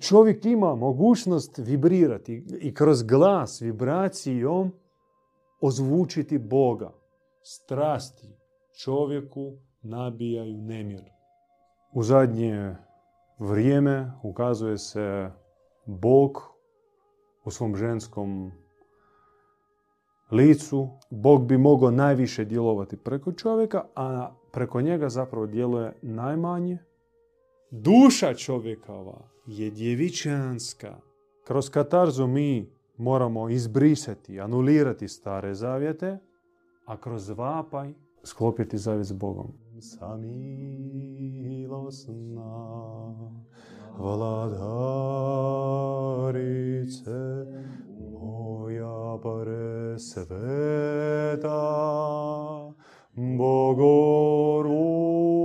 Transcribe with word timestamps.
Čovjek 0.00 0.44
ima 0.44 0.74
mogućnost 0.74 1.58
vibrirati 1.58 2.46
i 2.60 2.74
kroz 2.74 3.02
glas, 3.02 3.62
vibracijom 3.62 4.72
ozvučiti 5.60 6.38
Boga. 6.38 6.92
Strasti 7.42 8.28
čovjeku 8.84 9.52
nabijaju 9.82 10.56
nemir. 10.56 11.02
U 11.92 12.02
zadnje 12.02 12.76
vrijeme 13.38 14.12
ukazuje 14.22 14.78
se 14.78 15.30
Bog 15.86 16.42
u 17.44 17.50
svom 17.50 17.76
ženskom 17.76 18.52
licu. 20.32 20.88
Bog 21.10 21.46
bi 21.46 21.58
mogao 21.58 21.90
najviše 21.90 22.44
djelovati 22.44 22.96
preko 22.96 23.32
čovjeka, 23.32 23.84
a 23.96 24.34
preko 24.52 24.80
njega 24.80 25.08
zapravo 25.08 25.46
djeluje 25.46 25.92
najmanje. 26.02 26.78
Duša 27.82 28.34
čovjekova 28.34 29.28
je 29.46 29.70
djevičanska. 29.70 30.96
Kroz 31.44 31.70
katarzu 31.70 32.26
mi 32.26 32.70
moramo 32.96 33.48
izbrisati, 33.48 34.40
anulirati 34.40 35.08
stare 35.08 35.54
zavjete, 35.54 36.18
a 36.84 36.96
kroz 36.96 37.30
vapaj 37.30 37.92
sklopiti 38.22 38.78
zavjet 38.78 39.06
s 39.06 39.12
Bogom. 39.12 39.52
Samilosna 39.80 40.14
vladarice 43.98 44.54
moja 48.12 49.18
presveta 49.22 50.44
Bogorodice 53.38 55.43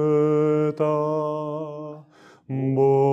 Bogorodice 2.76 3.10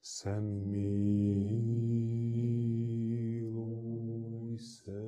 se 0.00 0.40
miluj 0.40 0.92
se. 4.58 5.02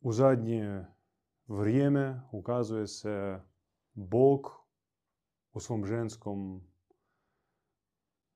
U 0.00 0.12
zadnje 0.12 0.84
vrijeme 1.48 2.20
ukazuje 2.32 2.86
se 2.86 3.40
Bog 3.94 4.57
u 5.52 5.60
svom 5.60 5.84
ženskom 5.86 6.62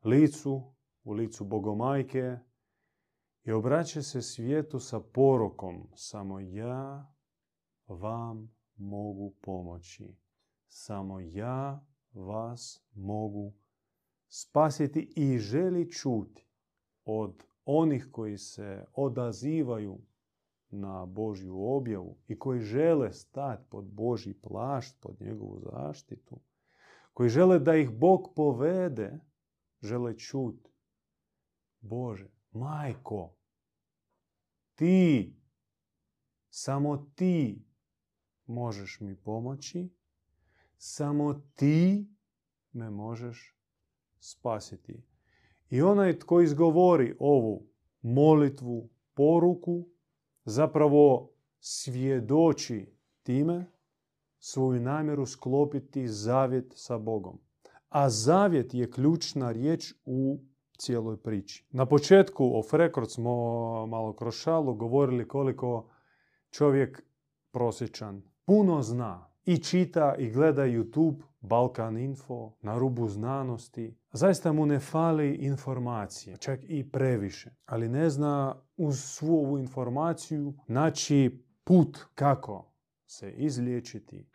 licu, 0.05 0.72
u 1.05 1.12
licu 1.12 1.44
Bogomajke 1.44 2.38
i 3.44 3.52
obraća 3.52 4.02
se 4.02 4.22
svijetu 4.22 4.78
sa 4.78 5.00
porokom. 5.00 5.88
Samo 5.94 6.40
ja 6.40 7.14
vam 7.86 8.55
mogu 8.77 9.34
pomoći. 9.40 10.16
Samo 10.66 11.20
ja 11.20 11.86
vas 12.12 12.86
mogu 12.92 13.52
spasiti 14.28 15.12
i 15.16 15.38
želi 15.38 15.90
čuti 15.90 16.46
od 17.05 17.44
onih 17.64 18.08
koji 18.12 18.38
se 18.38 18.84
odazivaju 18.92 20.00
na 20.70 21.06
Božju 21.06 21.64
objavu 21.64 22.17
i 22.27 22.39
koji 22.39 22.61
žele 22.61 23.12
stati 23.12 23.64
pod 23.70 23.84
Božji 23.84 24.34
plašt, 24.34 24.96
pod 25.00 25.20
njegovu 25.20 25.61
zaštitu, 25.61 26.40
koji 27.12 27.28
žele 27.30 27.58
da 27.58 27.77
ih 27.77 27.90
Bog 27.90 28.33
povede, 28.36 29.20
žele 29.83 30.18
čuti. 30.18 30.70
Bože, 31.80 32.28
majko, 32.50 33.34
ti, 34.74 35.36
samo 36.50 37.12
ti 37.14 37.64
možeš 38.46 39.00
mi 39.00 39.17
pomoći, 39.17 39.90
samo 40.77 41.34
ti 41.55 42.08
me 42.73 42.90
možeš 42.90 43.56
spasiti. 44.18 45.02
I 45.70 45.83
onaj 45.83 46.18
tko 46.18 46.40
izgovori 46.40 47.17
ovu 47.18 47.68
molitvu, 48.02 48.90
poruku, 49.14 49.89
zapravo 50.44 51.33
svjedoči 51.61 52.94
time 53.23 53.71
svoju 54.45 54.80
namjeru 54.80 55.27
sklopiti 55.27 56.08
zavjet 56.08 56.73
sa 56.77 56.98
Bogom. 56.98 57.39
A 57.89 58.11
zavjet 58.11 58.75
je 58.75 58.91
ključna 58.91 59.53
riječ 59.53 59.95
u 60.05 60.41
cijeloj 60.79 61.17
priči. 61.17 61.67
Na 61.70 61.86
početku 61.86 62.58
o 62.58 62.63
Frekord 62.63 63.11
smo 63.11 63.36
malo 63.86 64.13
kroz 64.13 64.35
šalu 64.35 64.75
govorili 64.75 65.29
koliko 65.29 65.91
čovjek 66.51 67.03
prosječan 67.51 68.23
puno 68.45 68.83
zna 68.83 69.30
i 69.45 69.58
čita 69.58 70.14
i 70.19 70.30
gleda 70.30 70.63
YouTube, 70.63 71.23
Balkan 71.41 71.98
Info, 71.98 72.53
na 72.61 72.79
rubu 72.79 73.09
znanosti. 73.09 73.97
Zaista 74.13 74.53
mu 74.53 74.67
ne 74.67 74.79
fali 74.79 75.35
informacije, 75.35 76.36
čak 76.36 76.61
i 76.63 76.91
previše. 76.91 77.51
Ali 77.67 77.89
ne 77.89 78.11
zna 78.11 78.63
uz 78.77 79.01
svu 79.01 79.39
ovu 79.39 79.59
informaciju 79.59 80.55
naći 80.67 81.45
put 81.64 81.98
kako 82.14 82.71
se 83.12 83.33
izliječiti 83.33 84.27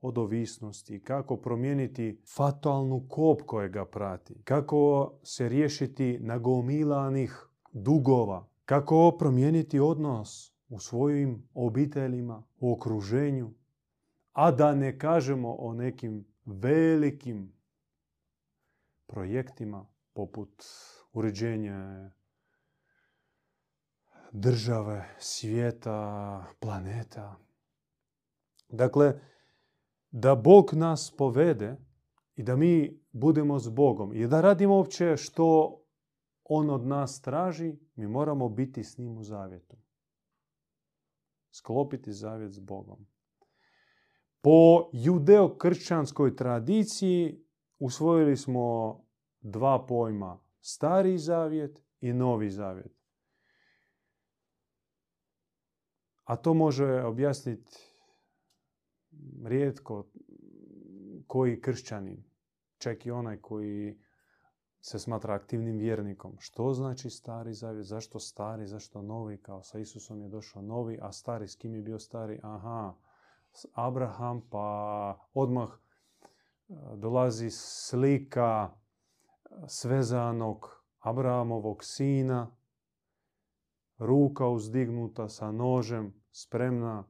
od 0.00 0.18
ovisnosti, 0.18 1.02
kako 1.02 1.36
promijeniti 1.36 2.22
fatalnu 2.36 3.06
kop 3.08 3.42
koja 3.46 3.68
ga 3.68 3.84
prati, 3.84 4.42
kako 4.44 5.12
se 5.22 5.48
riješiti 5.48 6.18
nagomilanih 6.20 7.46
dugova, 7.72 8.48
kako 8.64 9.16
promijeniti 9.18 9.80
odnos 9.80 10.52
u 10.68 10.78
svojim 10.78 11.48
obiteljima, 11.54 12.42
u 12.58 12.72
okruženju, 12.72 13.54
a 14.32 14.50
da 14.50 14.74
ne 14.74 14.98
kažemo 14.98 15.56
o 15.58 15.74
nekim 15.74 16.26
velikim 16.44 17.52
projektima 19.06 19.86
poput 20.12 20.64
uređenja 21.12 22.10
države, 24.32 25.08
svijeta, 25.18 26.44
planeta. 26.60 27.43
Dakle, 28.74 29.20
da 30.10 30.34
Bog 30.34 30.74
nas 30.74 31.14
povede 31.18 31.76
i 32.36 32.42
da 32.42 32.56
mi 32.56 33.00
budemo 33.12 33.58
s 33.58 33.68
Bogom 33.68 34.14
i 34.14 34.26
da 34.26 34.40
radimo 34.40 34.76
uopće 34.76 35.16
što 35.16 35.80
On 36.44 36.70
od 36.70 36.86
nas 36.86 37.20
traži, 37.20 37.76
mi 37.94 38.06
moramo 38.06 38.48
biti 38.48 38.84
s 38.84 38.98
njim 38.98 39.18
u 39.18 39.22
zavjetu. 39.22 39.76
Sklopiti 41.50 42.12
zavjet 42.12 42.52
s 42.52 42.58
Bogom. 42.58 43.06
Po 44.40 44.90
judeo-kršćanskoj 44.92 46.36
tradiciji 46.36 47.44
usvojili 47.78 48.36
smo 48.36 49.00
dva 49.40 49.86
pojma. 49.86 50.40
Stari 50.60 51.18
zavjet 51.18 51.82
i 52.00 52.12
novi 52.12 52.50
zavjet. 52.50 52.92
A 56.24 56.36
to 56.36 56.54
može 56.54 57.02
objasniti 57.02 57.93
rijetko 59.44 60.06
koji 61.26 61.60
kršćanin, 61.60 62.24
čak 62.78 63.06
i 63.06 63.10
onaj 63.10 63.36
koji 63.36 63.98
se 64.80 64.98
smatra 64.98 65.34
aktivnim 65.34 65.78
vjernikom. 65.78 66.36
Što 66.38 66.72
znači 66.72 67.10
stari 67.10 67.54
zavjet? 67.54 67.86
Zašto 67.86 68.18
stari? 68.18 68.66
Zašto 68.66 69.02
novi? 69.02 69.42
Kao 69.42 69.62
sa 69.62 69.78
Isusom 69.78 70.22
je 70.22 70.28
došao 70.28 70.62
novi, 70.62 70.98
a 71.02 71.12
stari 71.12 71.48
s 71.48 71.56
kim 71.56 71.74
je 71.74 71.82
bio 71.82 71.98
stari? 71.98 72.40
Aha, 72.42 72.94
Abraham, 73.72 74.42
pa 74.50 75.18
odmah 75.34 75.68
e, 75.68 76.74
dolazi 76.96 77.50
slika 77.50 78.70
svezanog 79.68 80.84
Abrahamovog 81.00 81.84
sina, 81.84 82.56
ruka 83.98 84.48
uzdignuta 84.48 85.28
sa 85.28 85.52
nožem, 85.52 86.14
spremna 86.32 87.04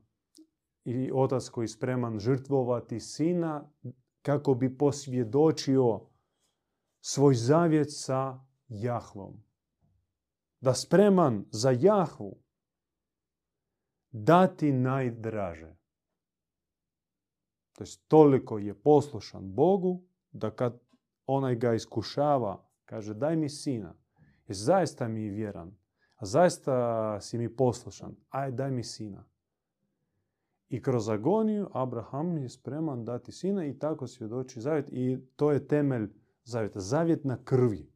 i 0.85 1.11
otac 1.15 1.49
koji 1.49 1.65
je 1.65 1.69
spreman 1.69 2.19
žrtvovati 2.19 3.01
sina 3.01 3.71
kako 4.23 4.55
bi 4.55 4.79
posvjedočio 4.79 6.01
svoj 7.01 7.35
zavjet 7.35 7.89
sa 7.91 8.41
Jahvom. 8.69 9.43
Da 10.61 10.75
spreman 10.75 11.45
za 11.51 11.71
Jahvu 11.71 12.37
dati 14.11 14.73
najdraže. 14.73 15.77
To 17.73 17.85
toliko 18.09 18.59
je 18.59 18.75
poslušan 18.83 19.53
Bogu 19.53 20.03
da 20.33 20.51
kad 20.51 20.81
onaj 21.27 21.55
ga 21.55 21.75
iskušava, 21.75 22.65
kaže 22.85 23.15
daj 23.15 23.37
mi 23.37 23.49
sina, 23.49 23.95
jer 24.47 24.57
zaista 24.57 25.09
mi 25.09 25.23
je 25.23 25.31
vjeran, 25.31 25.77
a 26.15 26.27
zaista 26.27 27.21
si 27.21 27.39
mi 27.39 27.57
poslušan, 27.57 28.17
aj 28.29 28.53
daj 28.53 28.71
mi 28.71 28.85
sina. 28.85 29.25
I 30.69 30.83
kroz 30.83 31.09
agoniju 31.09 31.69
Abraham 31.73 32.39
je 32.39 32.49
spreman 32.49 33.05
dati 33.05 33.33
sina 33.33 33.67
i 33.67 33.79
tako 33.79 34.07
svjedoči 34.07 34.61
zavjet 34.61 34.89
i 34.93 35.19
to 35.37 35.53
je 35.53 35.67
temelj 35.69 36.09
zavjeta. 36.45 36.81
Zavjet 36.81 37.25
na 37.25 37.45
krvi. 37.45 37.93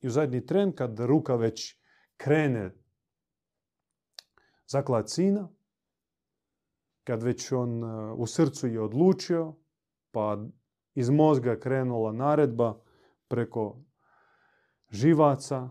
I 0.00 0.06
u 0.06 0.10
zadnji 0.10 0.46
tren 0.46 0.72
kad 0.72 0.98
ruka 0.98 1.36
već 1.36 1.76
krene 2.16 2.74
zaklad 4.66 5.10
sina, 5.10 5.48
kad 7.04 7.22
već 7.22 7.52
on 7.52 7.84
e, 7.84 8.12
u 8.12 8.26
srcu 8.26 8.66
je 8.66 8.80
odlučio, 8.80 9.54
pa 10.10 10.46
iz 10.94 11.10
mozga 11.10 11.60
krenula 11.60 12.12
naredba 12.12 12.80
preko 13.28 13.80
živaca, 14.90 15.70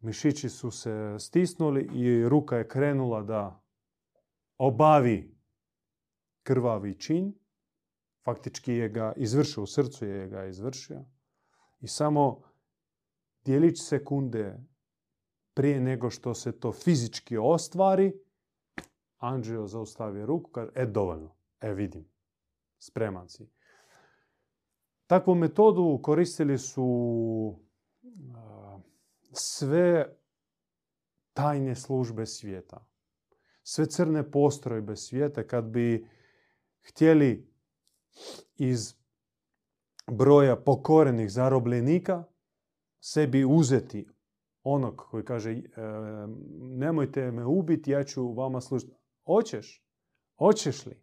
mišići 0.00 0.48
su 0.48 0.70
se 0.70 1.16
stisnuli 1.18 1.90
i 1.94 2.28
ruka 2.28 2.56
je 2.56 2.68
krenula 2.68 3.22
da 3.22 3.65
obavi 4.58 5.36
krvavi 6.42 6.98
čin, 7.00 7.34
faktički 8.24 8.72
je 8.72 8.88
ga 8.88 9.12
izvršio, 9.16 9.62
u 9.62 9.66
srcu 9.66 10.06
je 10.06 10.28
ga 10.28 10.46
izvršio 10.46 11.04
i 11.80 11.88
samo 11.88 12.42
dijelić 13.44 13.82
sekunde 13.82 14.64
prije 15.54 15.80
nego 15.80 16.10
što 16.10 16.34
se 16.34 16.60
to 16.60 16.72
fizički 16.72 17.36
ostvari, 17.36 18.12
Anđeo 19.16 19.66
zaustavi 19.66 20.26
ruku, 20.26 20.50
kaže, 20.50 20.70
e, 20.74 20.86
dovoljno, 20.86 21.36
e, 21.60 21.74
vidim, 21.74 22.08
spreman 22.78 23.28
si. 23.28 23.50
Takvu 25.06 25.34
metodu 25.34 26.00
koristili 26.02 26.58
su 26.58 26.86
sve 29.32 30.16
tajne 31.32 31.74
službe 31.74 32.26
svijeta. 32.26 32.86
Sve 33.68 33.86
crne 33.86 34.30
postrojbe 34.30 34.96
svijeta 34.96 35.46
kad 35.46 35.64
bi 35.64 36.08
htjeli 36.88 37.52
iz 38.56 38.94
broja 40.06 40.56
pokorenih 40.56 41.30
zarobljenika 41.30 42.24
sebi 43.00 43.44
uzeti 43.44 44.08
onog 44.62 44.96
koji 44.96 45.24
kaže 45.24 45.50
e, 45.50 45.62
nemojte 46.60 47.30
me 47.30 47.44
ubiti, 47.44 47.90
ja 47.90 48.04
ću 48.04 48.32
vama 48.32 48.60
služiti. 48.60 48.92
Hoćeš? 49.24 49.86
Hoćeš 50.38 50.86
li? 50.86 51.02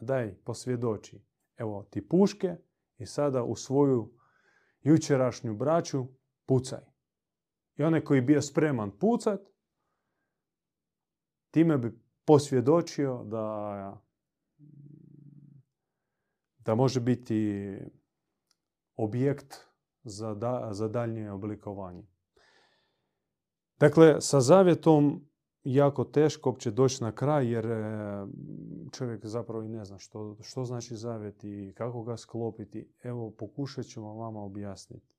Daj, 0.00 0.34
posvjedoči. 0.44 1.20
Evo 1.56 1.82
ti 1.90 2.08
puške 2.08 2.56
i 2.98 3.06
sada 3.06 3.42
u 3.42 3.56
svoju 3.56 4.12
jučerašnju 4.82 5.54
braću 5.54 6.06
pucaj. 6.46 6.84
I 7.76 7.82
onaj 7.82 8.00
koji 8.00 8.20
bio 8.20 8.42
spreman 8.42 8.98
pucat, 8.98 9.40
time 11.56 11.78
bi 11.78 11.98
posvjedočio 12.24 13.24
da, 13.24 14.02
da 16.58 16.74
može 16.74 17.00
biti 17.00 17.70
objekt 18.96 19.54
za, 20.02 20.34
da, 20.34 20.68
za 20.70 20.88
daljnje 20.88 21.30
oblikovanje. 21.30 22.06
Dakle, 23.78 24.20
sa 24.20 24.40
zavjetom 24.40 25.28
jako 25.64 26.04
teško 26.04 26.50
uopće 26.50 26.70
doći 26.70 27.02
na 27.02 27.12
kraj 27.12 27.52
jer 27.52 27.66
e, 27.66 28.26
čovjek 28.92 29.26
zapravo 29.26 29.62
i 29.62 29.68
ne 29.68 29.84
zna 29.84 29.98
što, 29.98 30.36
što 30.42 30.64
znači 30.64 30.96
zavjet 30.96 31.44
i 31.44 31.72
kako 31.76 32.02
ga 32.02 32.16
sklopiti. 32.16 32.92
Evo, 33.02 33.30
pokušat 33.30 33.84
ćemo 33.84 34.14
vama 34.14 34.40
objasniti. 34.40 35.14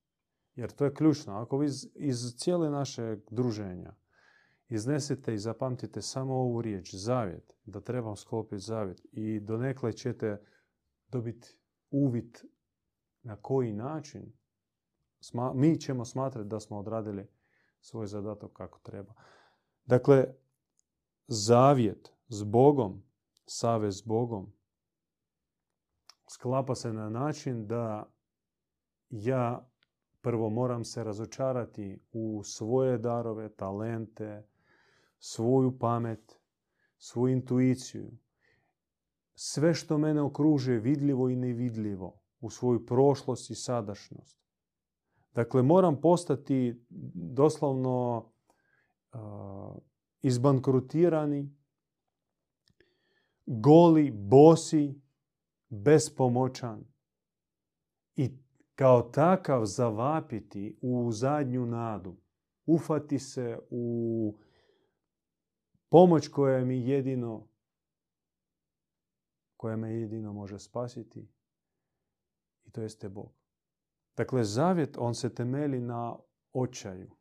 Jer 0.56 0.72
to 0.72 0.86
je 0.86 0.94
ključno. 0.94 1.33
Ako 1.33 1.57
vi 1.57 1.66
iz, 1.66 1.88
iz 1.95 2.36
cijele 2.36 2.69
naše 2.69 3.18
druženja 3.31 3.94
iznesete 4.69 5.34
i 5.34 5.38
zapamtite 5.38 6.02
samo 6.02 6.34
ovu 6.34 6.62
riječ, 6.62 6.96
zavjet, 6.96 7.58
da 7.66 7.81
trebam 7.81 8.16
sklopiti 8.16 8.60
zavjet 8.60 9.02
i 9.12 9.40
donekle 9.40 9.94
ćete 9.94 10.42
dobiti 11.08 11.58
uvid 11.92 12.38
na 13.24 13.36
koji 13.42 13.74
način 13.74 14.34
mi 15.54 15.80
ćemo 15.80 16.06
smatrati 16.06 16.50
da 16.50 16.60
smo 16.60 16.78
odradili 16.78 17.28
svoj 17.81 18.08
zadatak 18.08 18.52
kako 18.54 18.80
treba. 18.80 19.14
Dakle, 19.86 20.25
zavjet 21.28 22.14
s 22.30 22.44
Bogom, 22.44 23.04
savez 23.46 23.98
s 23.98 24.04
Bogom, 24.06 24.54
sklapa 26.30 26.75
se 26.75 26.94
na 26.94 27.10
način 27.10 27.68
da 27.68 28.12
ja 29.10 29.69
prvo 30.22 30.50
moram 30.50 30.84
se 30.84 31.04
razočarati 31.04 32.00
u 32.12 32.44
svoje 32.44 32.98
darove, 32.98 33.50
talente, 33.50 34.48
svoju 35.19 35.80
pamet, 35.80 36.40
svoju 36.98 37.34
intuiciju. 37.34 38.12
Sve 39.36 39.74
što 39.74 39.98
mene 39.98 40.22
okružuje 40.22 40.80
vidljivo 40.80 41.30
i 41.30 41.36
nevidljivo 41.36 42.19
u 42.40 42.50
svoju 42.50 42.86
prošlost 42.86 43.50
i 43.50 43.56
sadašnjost. 43.56 44.40
Dakle, 45.34 45.62
moram 45.62 46.02
postati 46.02 46.86
doslovno 47.14 48.18
uh, 49.14 49.78
izbankrutirani, 50.22 51.56
goli, 53.46 54.12
bosi, 54.12 55.02
bespomoćan 55.69 56.86
i 58.16 58.38
kao 58.75 59.02
takav 59.02 59.66
zavapiti 59.66 60.78
u 60.81 61.12
zadnju 61.12 61.66
nadu, 61.66 62.16
ufati 62.66 63.19
se 63.19 63.60
u 63.69 64.38
pomoć 65.89 66.28
koja 66.28 66.66
mi 66.66 66.89
jedino 66.89 67.48
koja 69.57 69.75
me 69.75 69.94
jedino 69.94 70.34
može 70.34 70.60
spasiti 70.60 71.28
i 72.66 72.72
to 72.72 72.81
jeste 72.81 73.10
Bog. 73.10 73.34
Dakle, 74.18 74.44
zavjet, 74.44 74.98
on 74.98 75.16
se 75.16 75.36
temeli 75.36 75.80
na 75.80 76.18
očaju. 76.54 77.12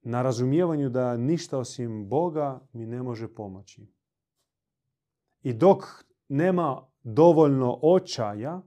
Na 0.00 0.22
razumijevanju 0.22 0.88
da 0.88 1.16
ništa 1.16 1.58
osim 1.58 2.08
Boga 2.08 2.68
mi 2.72 2.86
ne 2.86 3.02
može 3.02 3.34
pomoći. 3.34 3.92
I 5.42 5.52
dok 5.52 5.84
nema 6.28 6.90
dovoljno 7.02 7.78
očaja, 7.82 8.62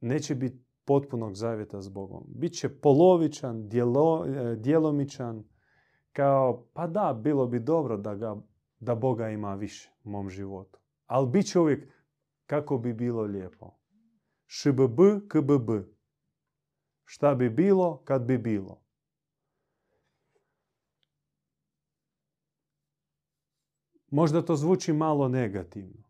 neće 0.00 0.34
biti 0.34 0.63
potpunog 0.84 1.34
zavjeta 1.34 1.82
s 1.82 1.88
Bogom. 1.88 2.24
Biće 2.28 2.68
polovičan, 2.80 3.68
djelo, 3.68 4.26
e, 4.26 4.56
djelomičan, 4.56 5.44
kao 6.12 6.66
pa 6.72 6.86
da, 6.86 7.20
bilo 7.22 7.46
bi 7.46 7.60
dobro 7.60 7.96
da, 7.96 8.14
ga, 8.14 8.36
da 8.80 8.94
Boga 8.94 9.28
ima 9.28 9.54
više 9.54 9.90
u 10.04 10.10
mom 10.10 10.30
životu. 10.30 10.78
Ali 11.06 11.30
bit 11.30 11.46
će 11.46 11.60
uvijek 11.60 11.92
kako 12.46 12.78
bi 12.78 12.92
bilo 12.92 13.22
lijepo. 13.22 13.70
ŠBB, 14.46 14.98
KBB. 15.28 15.70
Šta 17.04 17.34
bi 17.34 17.50
bilo 17.50 18.02
kad 18.04 18.22
bi 18.22 18.38
bilo. 18.38 18.84
Možda 24.10 24.44
to 24.44 24.56
zvuči 24.56 24.92
malo 24.92 25.28
negativno, 25.28 26.02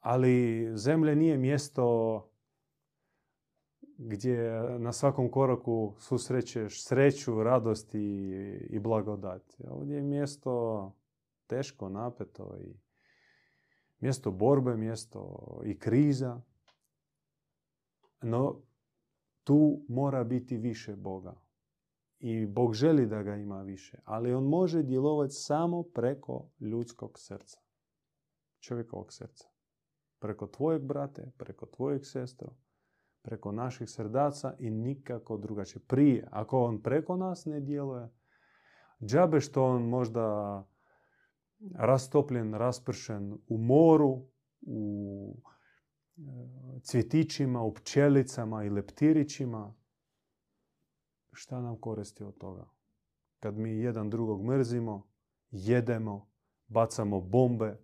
ali 0.00 0.66
zemlja 0.74 1.14
nije 1.14 1.38
mjesto 1.38 1.84
gdje 3.98 4.62
na 4.78 4.92
svakom 4.92 5.30
koraku 5.30 5.94
susrećeš 5.98 6.84
sreću, 6.84 7.42
radost 7.42 7.94
i, 7.94 7.98
i 8.70 8.78
blagodat. 8.78 9.54
Ovdje 9.68 9.96
je 9.96 10.02
mjesto 10.02 10.92
teško, 11.46 11.88
napeto 11.88 12.56
i 12.60 12.76
mjesto 14.00 14.30
borbe, 14.30 14.76
mjesto 14.76 15.36
i 15.64 15.78
kriza. 15.78 16.40
No, 18.22 18.62
tu 19.44 19.84
mora 19.88 20.24
biti 20.24 20.56
više 20.56 20.96
Boga. 20.96 21.40
I 22.18 22.46
Bog 22.46 22.74
želi 22.74 23.06
da 23.06 23.22
ga 23.22 23.36
ima 23.36 23.62
više, 23.62 23.98
ali 24.04 24.34
on 24.34 24.44
može 24.44 24.82
djelovati 24.82 25.34
samo 25.34 25.82
preko 25.82 26.50
ljudskog 26.60 27.18
srca. 27.18 27.60
Čovjekovog 28.60 29.12
srca. 29.12 29.48
Preko 30.18 30.46
tvojeg 30.46 30.82
brate, 30.82 31.32
preko 31.36 31.66
tvojeg 31.66 32.06
sestra, 32.06 32.48
preko 33.24 33.52
naših 33.52 33.90
srdaca 33.90 34.54
i 34.58 34.70
nikako 34.70 35.36
drugačije. 35.36 35.82
Prije, 35.86 36.28
ako 36.30 36.64
on 36.64 36.82
preko 36.82 37.16
nas 37.16 37.44
ne 37.44 37.60
djeluje, 37.60 38.08
džabe 39.00 39.40
što 39.40 39.64
on 39.64 39.88
možda 39.88 40.66
rastopljen, 41.74 42.54
raspršen 42.54 43.38
u 43.48 43.58
moru, 43.58 44.26
u 44.60 45.36
e, 46.16 46.80
cvjetićima, 46.82 47.62
u 47.62 47.74
pčelicama 47.74 48.64
i 48.64 48.70
leptirićima, 48.70 49.74
šta 51.32 51.60
nam 51.60 51.80
koristi 51.80 52.24
od 52.24 52.38
toga? 52.38 52.68
Kad 53.40 53.58
mi 53.58 53.78
jedan 53.78 54.10
drugog 54.10 54.44
mrzimo, 54.44 55.08
jedemo, 55.50 56.28
bacamo 56.66 57.20
bombe, 57.20 57.78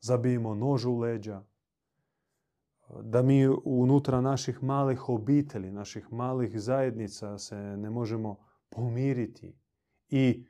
zabijemo 0.00 0.54
nož 0.54 0.84
u 0.84 0.98
leđa, 0.98 1.44
da 3.00 3.22
mi 3.22 3.48
unutra 3.64 4.20
naših 4.20 4.62
malih 4.62 5.08
obitelji, 5.08 5.70
naših 5.70 6.12
malih 6.12 6.60
zajednica 6.60 7.38
se 7.38 7.56
ne 7.56 7.90
možemo 7.90 8.36
pomiriti 8.68 9.56
i 10.08 10.46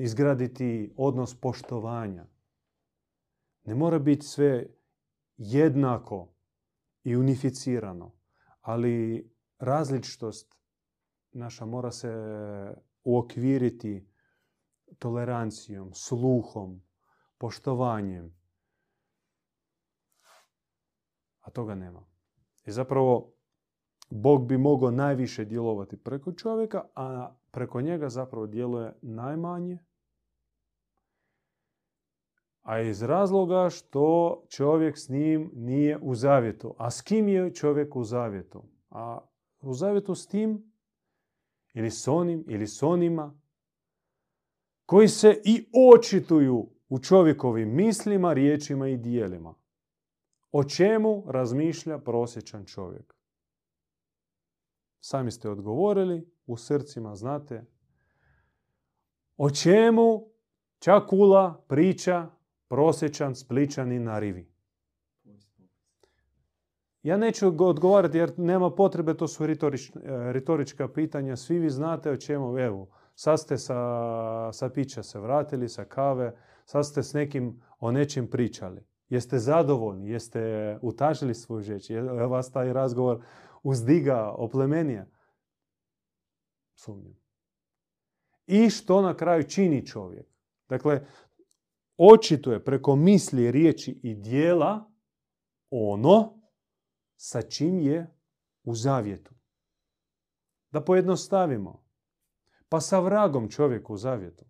izgraditi 0.00 0.94
odnos 0.96 1.40
poštovanja. 1.40 2.26
Ne 3.64 3.74
mora 3.74 3.98
biti 3.98 4.26
sve 4.26 4.66
jednako 5.36 6.28
i 7.04 7.16
unificirano, 7.16 8.12
ali 8.60 9.24
različitost 9.58 10.56
naša 11.32 11.66
mora 11.66 11.90
se 11.90 12.12
uokviriti 13.04 14.08
tolerancijom, 14.98 15.94
sluhom, 15.94 16.82
poštovanjem. 17.38 18.35
A 21.46 21.50
toga 21.50 21.74
nema. 21.74 22.04
I 22.66 22.70
zapravo 22.70 23.32
Bog 24.10 24.46
bi 24.46 24.58
mogao 24.58 24.90
najviše 24.90 25.44
djelovati 25.44 25.96
preko 25.96 26.32
čovjeka, 26.32 26.84
a 26.94 27.34
preko 27.50 27.80
njega 27.80 28.08
zapravo 28.08 28.46
djeluje 28.46 28.94
najmanje. 29.02 29.78
A 32.62 32.80
iz 32.80 33.02
razloga 33.02 33.70
što 33.70 34.42
čovjek 34.48 34.98
s 34.98 35.08
njim 35.08 35.50
nije 35.54 35.98
u 36.02 36.14
zavjetu. 36.14 36.74
A 36.78 36.90
s 36.90 37.02
kim 37.02 37.28
je 37.28 37.54
čovjek 37.54 37.96
u 37.96 38.04
zavjetu? 38.04 38.62
A 38.90 39.18
u 39.60 39.74
zavjetu 39.74 40.14
s 40.14 40.26
tim 40.26 40.72
ili 41.74 41.90
s 41.90 42.08
onim 42.08 42.44
ili 42.48 42.66
s 42.66 42.82
onima 42.82 43.40
koji 44.86 45.08
se 45.08 45.40
i 45.44 45.68
očituju 45.94 46.68
u 46.88 46.98
čovjekovim 46.98 47.74
mislima, 47.74 48.32
riječima 48.32 48.88
i 48.88 48.96
dijelima. 48.96 49.54
O 50.52 50.64
čemu 50.64 51.24
razmišlja 51.26 51.98
prosječan 51.98 52.64
čovjek? 52.64 53.14
Sami 55.00 55.30
ste 55.30 55.50
odgovorili, 55.50 56.30
u 56.46 56.56
srcima 56.56 57.14
znate. 57.14 57.64
O 59.36 59.50
čemu 59.50 60.28
čakula 60.78 61.64
priča 61.68 62.30
prosječan 62.68 63.34
spličani 63.34 63.98
na 63.98 64.18
rivi? 64.18 64.56
Ja 67.02 67.16
neću 67.16 67.46
odgovarati 67.58 68.18
jer 68.18 68.32
nema 68.38 68.70
potrebe, 68.70 69.14
to 69.14 69.28
su 69.28 69.46
retorička 70.04 70.88
pitanja. 70.88 71.36
Svi 71.36 71.58
vi 71.58 71.70
znate 71.70 72.10
o 72.10 72.16
čemu, 72.16 72.58
evo, 72.58 72.88
sad 73.14 73.40
ste 73.40 73.58
sa, 73.58 74.52
sa 74.52 74.68
pića 74.68 75.02
se 75.02 75.20
vratili, 75.20 75.68
sa 75.68 75.84
kave, 75.84 76.36
sad 76.64 76.86
ste 76.86 77.02
s 77.02 77.12
nekim 77.12 77.62
o 77.80 77.92
nečem 77.92 78.30
pričali. 78.30 78.86
Jeste 79.08 79.38
zadovoljni, 79.38 80.10
jeste 80.10 80.78
utažili 80.82 81.34
svoju 81.34 81.62
žeć, 81.62 81.90
je 81.90 82.02
vas 82.02 82.52
taj 82.52 82.72
razgovor 82.72 83.24
uzdiga, 83.62 84.34
oplemenija? 84.36 85.06
Sumnjam. 86.74 87.16
I 88.46 88.70
što 88.70 89.02
na 89.02 89.16
kraju 89.16 89.48
čini 89.48 89.86
čovjek? 89.86 90.26
Dakle, 90.68 91.06
očito 91.96 92.52
je 92.52 92.64
preko 92.64 92.96
misli, 92.96 93.50
riječi 93.50 94.00
i 94.02 94.14
dijela 94.14 94.92
ono 95.70 96.40
sa 97.16 97.42
čim 97.42 97.80
je 97.80 98.16
u 98.64 98.74
zavjetu. 98.74 99.34
Da 100.70 100.84
pojednostavimo. 100.84 101.86
Pa 102.68 102.80
sa 102.80 103.00
vragom 103.00 103.50
čovjek 103.50 103.90
u 103.90 103.96
zavjetu. 103.96 104.44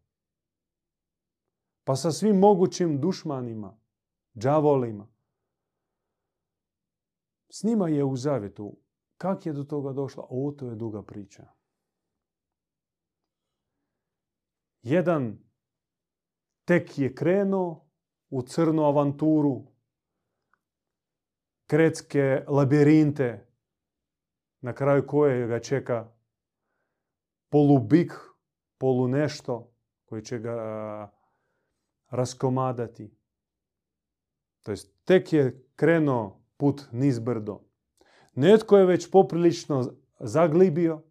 Pa 1.85 1.97
sa 1.97 2.13
svim 2.13 2.39
mogućim 2.39 3.01
dušmanima, 3.01 3.79
džavolima. 4.39 5.09
S 7.49 7.63
njima 7.63 7.89
je 7.89 8.05
u 8.05 8.17
zavjetu. 8.17 8.77
Kak 9.19 9.47
je 9.47 9.53
do 9.53 9.65
toga 9.65 9.93
došla? 9.93 10.27
O, 10.31 10.53
to 10.59 10.69
je 10.69 10.77
duga 10.77 11.03
priča. 11.03 11.47
Jedan 14.83 15.39
tek 16.65 16.99
je 16.99 17.15
krenuo 17.15 17.91
u 18.31 18.43
crnu 18.43 18.83
avanturu, 18.83 19.67
kretske 21.67 22.45
labirinte, 22.49 23.47
na 24.61 24.75
kraju 24.75 25.07
koje 25.07 25.47
ga 25.47 25.61
čeka 25.61 26.13
polubik, 27.49 28.13
polu 28.79 29.09
nešto 29.09 29.75
koji 30.05 30.25
će 30.25 30.39
ga 30.39 30.57
raskomadati. 32.11 33.16
To 34.67 34.73
jest, 34.73 34.95
tek 35.05 35.33
je 35.33 35.65
krenuo 35.77 36.41
put 36.57 36.89
nizbrdo. 36.93 37.61
Netko 38.35 38.79
je 38.79 38.87
već 38.87 39.11
poprilično 39.11 39.93
zaglibio 40.21 41.03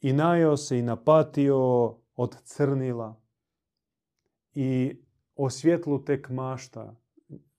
i 0.00 0.14
se 0.56 0.78
i 0.78 0.82
napatio 0.82 1.58
od 2.16 2.36
crnila 2.44 3.20
i 4.54 5.00
o 5.36 5.50
svjetlu 5.50 6.04
tek 6.04 6.30
mašta. 6.30 6.96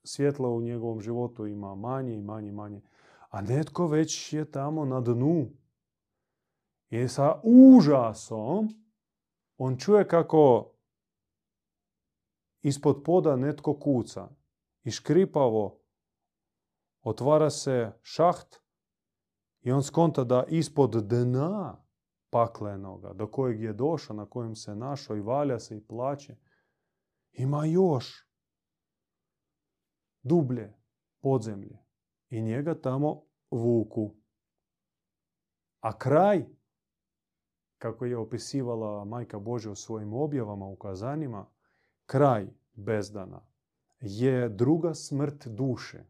Svjetla 0.03 0.49
u 0.49 0.61
njegovom 0.61 1.01
životu 1.01 1.47
ima 1.47 1.75
manje 1.75 2.15
i 2.15 2.21
manje 2.21 2.49
i 2.49 2.51
manje. 2.51 2.81
A 3.29 3.41
netko 3.41 3.87
već 3.87 4.33
je 4.33 4.51
tamo 4.51 4.85
na 4.85 5.01
dnu. 5.01 5.49
I 6.89 7.07
sa 7.07 7.41
užasom 7.43 8.69
on 9.57 9.77
čuje 9.77 10.07
kako 10.07 10.72
ispod 12.63 13.03
poda 13.05 13.35
netko 13.35 13.79
kuca. 13.79 14.29
I 14.83 14.91
škripavo 14.91 15.81
otvara 17.01 17.49
se 17.49 17.91
šaht 18.01 18.55
i 19.61 19.71
on 19.71 19.83
skonta 19.83 20.23
da 20.23 20.45
ispod 20.47 20.91
dna 20.91 21.85
paklenoga, 22.29 23.13
do 23.13 23.27
kojeg 23.27 23.61
je 23.61 23.73
došao, 23.73 24.15
na 24.15 24.25
kojem 24.25 24.55
se 24.55 24.75
našao 24.75 25.17
i 25.17 25.21
valja 25.21 25.59
se 25.59 25.77
i 25.77 25.87
plaće, 25.87 26.35
ima 27.31 27.65
još 27.65 28.29
dublje 30.21 30.73
podzemlje 31.21 31.77
i 32.29 32.41
njega 32.41 32.81
tamo 32.81 33.23
vuku. 33.51 34.15
A 35.79 35.97
kraj, 35.97 36.45
kako 37.77 38.05
je 38.05 38.17
opisivala 38.17 39.05
Majka 39.05 39.39
Božja 39.39 39.71
u 39.71 39.75
svojim 39.75 40.13
objavama, 40.13 40.67
ukazanjima, 40.67 41.52
kraj 42.05 42.47
bezdana 42.73 43.45
je 43.99 44.49
druga 44.49 44.93
smrt 44.93 45.47
duše. 45.47 46.03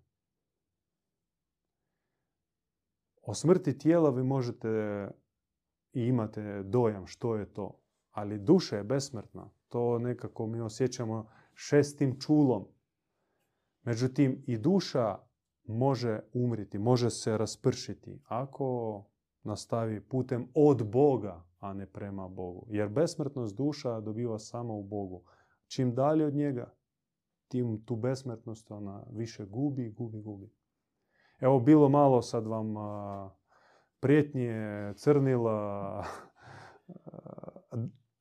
O 3.21 3.33
smrti 3.33 3.77
tijela 3.77 4.09
vi 4.09 4.23
možete 4.23 4.67
i 5.93 6.01
imate 6.01 6.63
dojam 6.63 7.07
što 7.07 7.35
je 7.35 7.53
to. 7.53 7.79
Ali 8.12 8.39
duša 8.39 8.77
je 8.77 8.83
besmrtna. 8.83 9.50
To 9.67 10.00
nekako 10.00 10.47
mi 10.47 10.62
osjećamo 10.62 11.29
šestim 11.53 12.19
čulom. 12.19 12.67
Međutim, 13.83 14.43
i 14.47 14.57
duša 14.57 15.17
može 15.63 16.19
umriti, 16.33 16.77
može 16.77 17.09
se 17.09 17.38
raspršiti 17.38 18.21
ako 18.25 19.03
nastavi 19.43 20.01
putem 20.01 20.47
od 20.53 20.91
Boga, 20.91 21.43
a 21.59 21.73
ne 21.73 21.85
prema 21.85 22.27
Bogu. 22.27 22.65
Jer 22.69 22.89
besmrtnost 22.89 23.57
duša 23.57 24.00
dobiva 24.00 24.39
samo 24.39 24.77
u 24.77 24.83
Bogu. 24.83 25.23
Čim 25.67 25.96
dalje 25.96 26.25
od 26.25 26.34
njega, 26.34 26.75
tim 27.48 27.86
tu 27.86 27.96
besmrtnost 27.96 28.72
ona 28.72 29.03
više 29.12 29.46
gubi, 29.46 29.89
gubi, 29.89 30.22
gubi. 30.22 30.50
Evo 31.39 31.60
bilo 31.60 31.89
malo 31.89 32.22
sad 32.22 32.48
vam 32.48 32.75
prijetnje, 34.00 34.53
crnila, 34.96 36.05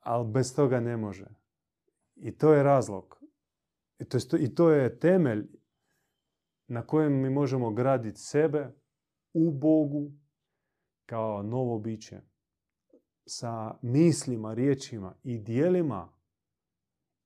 ali 0.01 0.31
bez 0.33 0.57
toga 0.57 0.81
ne 0.81 0.97
može. 0.97 1.27
I 2.17 2.39
to 2.39 2.53
je 2.53 2.63
razlog. 2.63 3.23
I 3.99 4.05
to, 4.05 4.37
I 4.39 4.55
to 4.55 4.71
je 4.71 4.99
temelj 4.99 5.47
na 6.69 6.87
kojem 6.87 7.13
mi 7.13 7.31
možemo 7.31 7.73
graditi 7.73 8.21
sebe 8.21 8.75
u 9.33 9.51
Bogu 9.51 10.13
kao 11.07 11.43
novo 11.43 11.79
biće 11.79 12.21
sa 13.27 13.79
mislima, 13.83 14.55
riječima 14.55 15.15
i 15.23 15.39
dijelima 15.39 16.13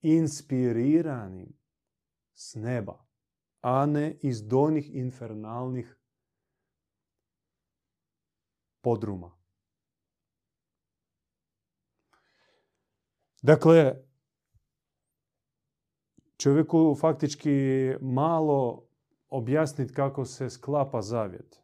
inspiriranim 0.02 1.58
s 2.34 2.54
neba, 2.54 3.06
a 3.60 3.86
ne 3.86 4.18
iz 4.22 4.46
donih 4.48 4.94
infernalnih 4.94 5.96
podruma. 8.80 9.36
Dakle, 13.42 13.96
čovjeku 16.36 16.96
faktički 17.00 17.50
malo 18.00 18.88
objasniti 19.28 19.94
kako 19.94 20.24
se 20.24 20.50
sklapa 20.50 21.02
zavjet 21.02 21.62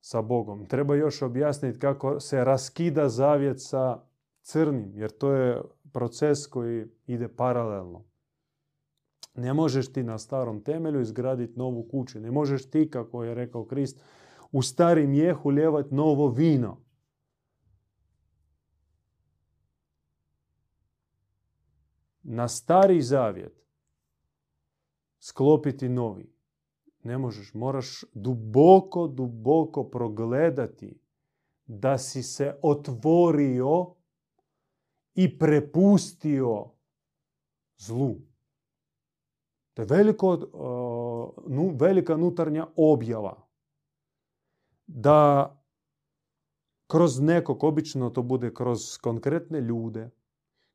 sa 0.00 0.22
Bogom. 0.22 0.66
Treba 0.66 0.94
još 0.94 1.22
objasniti 1.22 1.78
kako 1.78 2.20
se 2.20 2.44
raskida 2.44 3.08
zavjet 3.08 3.56
sa 3.58 4.00
crnim, 4.42 4.92
jer 4.94 5.10
to 5.10 5.32
je 5.32 5.62
proces 5.92 6.46
koji 6.46 6.86
ide 7.06 7.28
paralelno. 7.28 8.04
Ne 9.34 9.54
možeš 9.54 9.92
ti 9.92 10.02
na 10.02 10.18
starom 10.18 10.64
temelju 10.64 11.00
izgraditi 11.00 11.58
novu 11.58 11.88
kuću. 11.90 12.20
Ne 12.20 12.30
možeš 12.30 12.70
ti, 12.70 12.90
kako 12.90 13.24
je 13.24 13.34
rekao 13.34 13.64
Krist, 13.64 14.00
u 14.52 14.62
stari 14.62 15.06
mjeh 15.06 15.46
uljevati 15.46 15.94
novo 15.94 16.28
vino. 16.28 16.80
Na 22.22 22.48
stari 22.48 23.02
zavjet 23.02 23.62
sklopiti 25.18 25.88
novi. 25.88 26.32
Ne 27.02 27.18
možeš, 27.18 27.54
moraš 27.54 28.04
duboko, 28.14 29.08
duboko 29.08 29.84
progledati 29.84 31.00
da 31.66 31.98
si 31.98 32.22
se 32.22 32.58
otvorio 32.62 33.94
i 35.14 35.38
prepustio 35.38 36.70
zlu. 37.76 38.16
To 39.74 39.82
je 39.82 39.86
veliko, 39.86 40.38
velika 41.80 42.16
nutarnja 42.16 42.66
objava. 42.76 43.48
Da 44.86 45.50
kroz 46.86 47.20
nekog, 47.20 47.64
obično 47.64 48.10
to 48.10 48.22
bude 48.22 48.54
kroz 48.54 48.98
konkretne 48.98 49.60
ljude, 49.60 50.10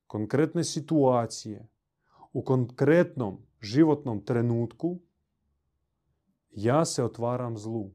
konkretne 0.08 0.64
situacije, 0.64 1.68
u 2.34 2.42
konkretnom 2.42 3.38
životnom 3.62 4.26
trenutku, 4.26 5.00
ja 6.52 6.86
se 6.86 7.04
otvaram 7.04 7.58
zlu. 7.58 7.92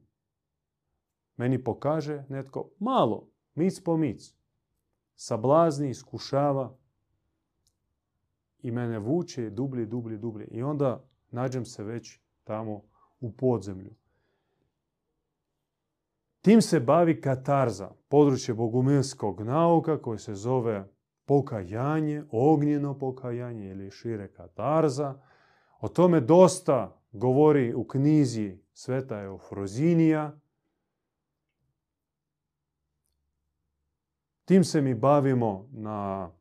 Meni 1.37 1.63
pokaže 1.63 2.25
netko 2.29 2.69
malo, 2.79 3.29
mic 3.55 3.79
po 3.83 3.97
mic. 3.97 4.35
Sablazni, 5.15 5.89
iskušava 5.89 6.75
i 8.61 8.71
mene 8.71 8.99
vuče 8.99 9.49
dublje, 9.49 9.85
dublje, 9.85 10.17
dublje. 10.17 10.47
I 10.51 10.63
onda 10.63 11.03
nađem 11.31 11.65
se 11.65 11.83
već 11.83 12.19
tamo 12.43 12.81
u 13.19 13.31
podzemlju. 13.31 13.95
Tim 16.41 16.61
se 16.61 16.79
bavi 16.79 17.21
katarza, 17.21 17.91
područje 18.07 18.53
bogumilskog 18.53 19.41
nauka 19.41 20.01
koje 20.01 20.19
se 20.19 20.35
zove 20.35 20.89
pokajanje, 21.25 22.23
ognjeno 22.31 22.99
pokajanje 22.99 23.69
ili 23.69 23.91
šire 23.91 24.27
katarza. 24.27 25.21
O 25.79 25.87
tome 25.87 26.19
dosta 26.19 27.01
govori 27.11 27.73
u 27.73 27.87
knjizi 27.87 28.57
Sveta 28.73 29.21
Eufrozinija. 29.21 30.39
Tim 34.45 34.63
se 34.63 34.81
mi 34.81 34.95
bavimo 34.95 35.69
na 35.71 36.31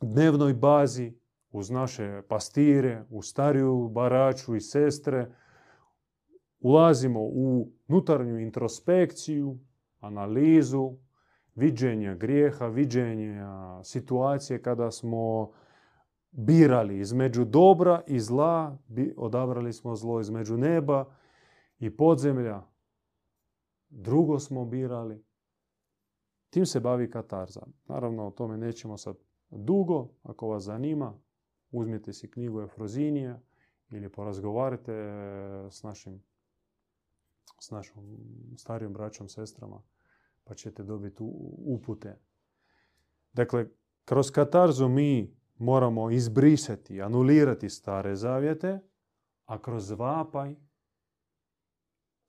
dnevnoj 0.00 0.54
bazi 0.54 1.12
uz 1.50 1.70
naše 1.70 2.22
pastire, 2.28 3.04
u 3.10 3.22
stariju 3.22 3.88
baraču 3.88 4.54
i 4.54 4.60
sestre. 4.60 5.34
Ulazimo 6.60 7.20
u 7.22 7.68
nutarnju 7.88 8.38
introspekciju, 8.38 9.58
analizu, 10.00 10.92
viđenja 11.54 12.14
grijeha, 12.14 12.66
viđenja 12.66 13.80
situacije 13.84 14.62
kada 14.62 14.90
smo 14.90 15.52
birali 16.30 16.98
između 16.98 17.44
dobra 17.44 18.02
i 18.06 18.20
zla, 18.20 18.78
odabrali 19.16 19.72
smo 19.72 19.96
zlo 19.96 20.20
između 20.20 20.56
neba 20.56 21.04
i 21.78 21.96
podzemlja. 21.96 22.62
Drugo 23.88 24.38
smo 24.38 24.64
birali. 24.64 25.24
Tim 26.52 26.66
se 26.66 26.80
bavi 26.80 27.10
katarza. 27.10 27.66
Naravno, 27.88 28.26
o 28.26 28.30
tome 28.30 28.56
nećemo 28.56 28.96
sad 28.96 29.16
dugo. 29.50 30.08
Ako 30.22 30.48
vas 30.48 30.62
zanima, 30.62 31.18
uzmite 31.70 32.12
si 32.12 32.30
knjigu 32.30 32.62
Efrozinija 32.62 33.40
ili 33.90 34.12
porazgovarajte 34.12 34.92
s 35.70 35.82
našim 35.82 36.22
s 37.62 37.70
našom 37.70 38.18
starijom 38.56 38.92
braćom, 38.92 39.28
sestrama, 39.28 39.82
pa 40.44 40.54
ćete 40.54 40.82
dobiti 40.82 41.22
upute. 41.66 42.18
Dakle, 43.32 43.66
kroz 44.04 44.30
katarzu 44.30 44.88
mi 44.88 45.36
moramo 45.58 46.10
izbrisati, 46.10 47.02
anulirati 47.02 47.68
stare 47.68 48.16
zavjete, 48.16 48.80
a 49.44 49.62
kroz 49.62 49.90
vapaj 49.90 50.56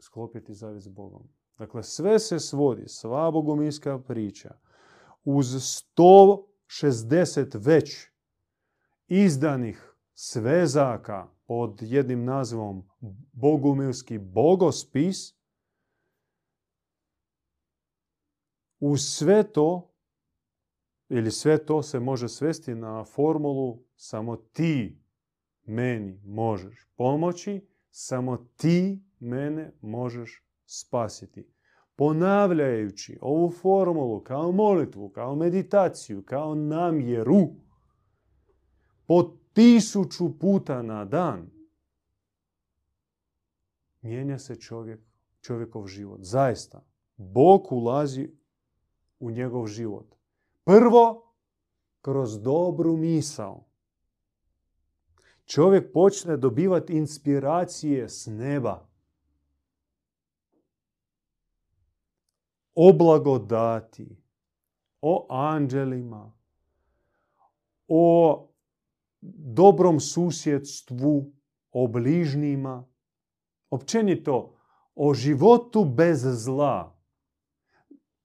sklopiti 0.04 0.54
zavjet 0.54 0.84
s 0.84 0.88
Bogom. 0.88 1.28
Dakle, 1.58 1.84
sve 1.84 2.20
se 2.20 2.39
svodi, 2.39 2.84
sva 2.88 3.32
bogominska 3.32 4.00
priča, 4.00 4.56
uz 5.24 5.46
160 5.98 7.66
već 7.66 8.08
izdanih 9.08 9.96
svezaka 10.13 11.28
pod 11.46 11.82
jednim 11.82 12.26
nazivom 12.26 12.89
bogumilski 13.32 14.18
bogospis, 14.18 15.34
uz 18.80 19.02
sve 19.02 19.52
to 19.52 19.94
ili 21.10 21.32
sve 21.32 21.66
to 21.66 21.84
se 21.84 22.00
može 22.00 22.30
svesti 22.30 22.76
na 22.76 23.06
formulu 23.06 23.84
samo 23.96 24.36
ti 24.36 25.04
meni 25.63 26.22
možeš 26.24 26.88
pomoći, 26.96 27.68
samo 27.89 28.38
ti 28.38 29.04
mene 29.24 29.72
možeš 29.82 30.44
spasiti. 30.66 31.48
Ponavljajući 31.96 33.18
ovu 33.22 33.50
formulu 33.50 34.24
kao 34.24 34.52
molitvu, 34.52 35.10
kao 35.10 35.36
meditaciju, 35.36 36.24
kao 36.24 36.56
namjeru, 36.56 37.50
po 39.06 39.38
tisuću 39.54 40.40
puta 40.40 40.82
na 40.82 41.06
dan, 41.06 41.50
mijenja 44.02 44.40
se 44.40 44.56
čovjek, 44.56 45.00
čovjekov 45.42 45.88
život. 45.88 46.20
Zaista, 46.22 46.86
Bog 47.18 47.72
ulazi 47.72 48.30
u 49.20 49.32
njegov 49.32 49.68
život. 49.68 50.16
Prvo, 50.64 51.34
kroz 52.02 52.42
dobru 52.42 52.98
misao. 52.98 53.64
Čovjek 55.46 55.94
počne 55.94 56.38
dobivati 56.38 56.94
inspiracije 56.94 58.10
s 58.10 58.28
neba. 58.28 58.93
O 62.76 62.94
blagodati, 62.94 64.24
o 65.02 65.28
anđelima, 65.30 66.34
o 67.88 68.50
dobrom 69.22 70.00
susjedstvu, 70.00 71.34
o 71.72 71.88
bližnjima, 71.88 72.90
općenito 73.70 74.60
o 74.96 75.14
životu 75.14 75.86
bez 75.86 76.26
zla, 76.44 77.00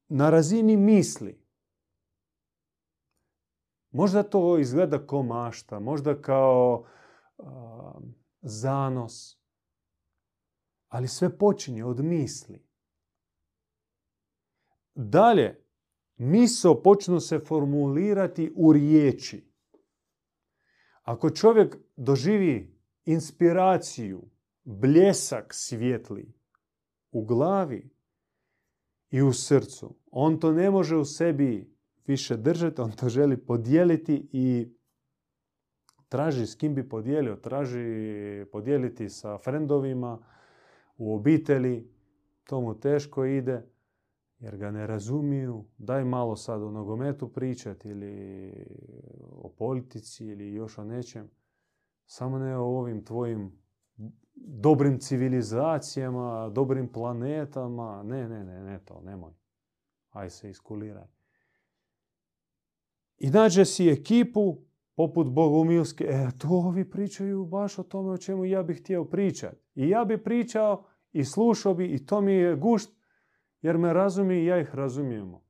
na 0.09 0.31
razini 0.31 0.77
misli. 0.77 1.45
Možda 3.91 4.23
to 4.23 4.59
izgleda 4.59 5.07
kao 5.07 5.23
mašta, 5.23 5.81
možda 5.81 6.23
kao 6.23 6.85
zanos, 8.41 9.39
ali 10.89 11.09
sve 11.09 11.39
počinje 11.39 11.85
od 11.85 12.05
misli. 12.05 12.68
Dalje, 15.01 15.65
miso 16.17 16.83
počnu 16.83 17.21
se 17.21 17.39
formulirati 17.39 18.53
u 18.57 18.73
riječi. 18.73 19.45
Ako 21.03 21.31
čovjek 21.31 21.77
doživi 21.97 22.79
inspiraciju, 23.05 24.23
bljesak 24.65 25.55
svjetli 25.55 26.33
u 27.13 27.25
glavi 27.25 27.91
i 29.11 29.23
u 29.23 29.33
srcu, 29.33 29.97
on 30.11 30.41
to 30.41 30.53
ne 30.53 30.71
može 30.71 30.97
u 30.97 31.05
sebi 31.05 31.75
više 32.07 32.37
držati, 32.37 32.81
on 32.81 32.93
to 32.93 33.09
želi 33.09 33.37
podijeliti 33.37 34.29
i 34.33 34.69
traži 36.09 36.47
s 36.47 36.55
kim 36.55 36.75
bi 36.75 36.89
podijelio. 36.89 37.37
Traži 37.37 37.85
podijeliti 38.53 39.09
sa 39.09 39.39
frendovima, 39.39 40.19
u 40.97 41.15
obitelji. 41.15 41.89
To 42.45 42.61
mu 42.61 42.81
teško 42.81 43.25
ide 43.25 43.78
jer 44.38 44.57
ga 44.57 44.70
ne 44.70 44.87
razumiju. 44.87 45.64
Daj 45.79 46.05
malo 46.05 46.37
sad 46.37 46.62
o 46.62 46.70
nogometu 46.70 47.29
pričati 47.29 47.88
ili 47.88 48.53
o 49.33 49.48
politici 49.59 50.27
ili 50.27 50.53
još 50.53 50.79
o 50.79 50.85
nečem. 50.85 51.31
Samo 52.07 52.38
ne 52.38 52.57
o 52.57 52.64
ovim 52.64 53.05
tvojim 53.05 53.53
dobrim 54.35 54.98
civilizacijama, 54.98 56.48
dobrim 56.48 56.92
planetama. 56.92 58.03
Ne, 58.03 58.29
ne, 58.29 58.44
ne, 58.44 58.62
ne 58.62 58.79
to, 58.85 59.01
nemoj. 59.01 59.33
Aj 60.11 60.31
se 60.31 60.51
iskuliraj. 60.51 61.07
I 63.18 63.31
nađe 63.31 63.64
si 63.64 63.88
ekipu 63.88 64.57
poput 64.94 65.27
Bogumilske. 65.27 66.05
E, 66.05 66.29
to 66.38 66.48
ovi 66.48 66.90
pričaju 66.90 67.46
baš 67.46 67.79
o 67.79 67.83
tome 67.83 68.11
o 68.11 68.18
čemu 68.18 68.44
ja 68.44 68.62
bih 68.62 68.81
htio 68.81 69.05
pričati. 69.05 69.57
I 69.74 69.88
ja 69.88 70.05
bi 70.05 70.22
pričao 70.22 70.85
i 71.12 71.24
slušao 71.24 71.74
bi 71.74 71.87
i 71.87 72.07
to 72.07 72.20
mi 72.20 72.33
je 72.33 72.57
gušt 72.57 72.98
jer 73.62 73.79
me 73.79 73.92
razumije 73.92 74.42
i 74.42 74.47
ja 74.47 74.61
ih 74.61 74.75
razumijemo. 74.75 75.42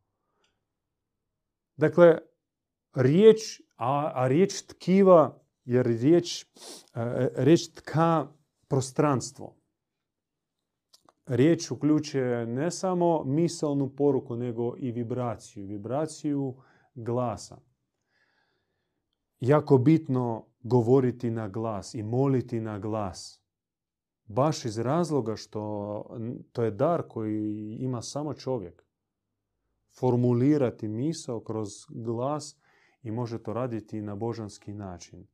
Dakle, 1.76 2.18
riječ, 2.94 3.60
a, 3.76 4.12
a 4.14 4.28
riječ 4.28 4.62
tkiva, 4.62 5.40
jer 5.64 5.86
riječ, 5.86 6.44
e, 6.94 7.28
riječ 7.36 7.68
tka 7.74 8.26
prostranstvo. 8.68 9.56
Riječ 11.26 11.70
uključuje 11.70 12.46
ne 12.46 12.70
samo 12.70 13.24
misalnu 13.24 13.96
poruku, 13.96 14.36
nego 14.36 14.74
i 14.78 14.92
vibraciju. 14.92 15.66
Vibraciju 15.66 16.54
glasa. 16.94 17.58
Jako 19.40 19.78
bitno 19.78 20.46
govoriti 20.60 21.30
na 21.30 21.48
glas 21.48 21.94
i 21.94 22.02
moliti 22.02 22.60
na 22.60 22.78
glas. 22.78 23.42
Baš 24.28 24.64
iz 24.64 24.78
razloga 24.78 25.36
što 25.36 25.62
to 26.52 26.62
je 26.62 26.70
dar 26.70 27.02
koji 27.08 27.76
ima 27.80 28.02
samo 28.02 28.34
čovjek. 28.34 28.84
Formulirati 29.98 30.88
misao 30.88 31.40
kroz 31.40 31.68
glas 31.88 32.56
i 33.02 33.10
može 33.10 33.42
to 33.42 33.52
raditi 33.52 34.02
na 34.02 34.14
božanski 34.14 34.72
način. 34.72 35.26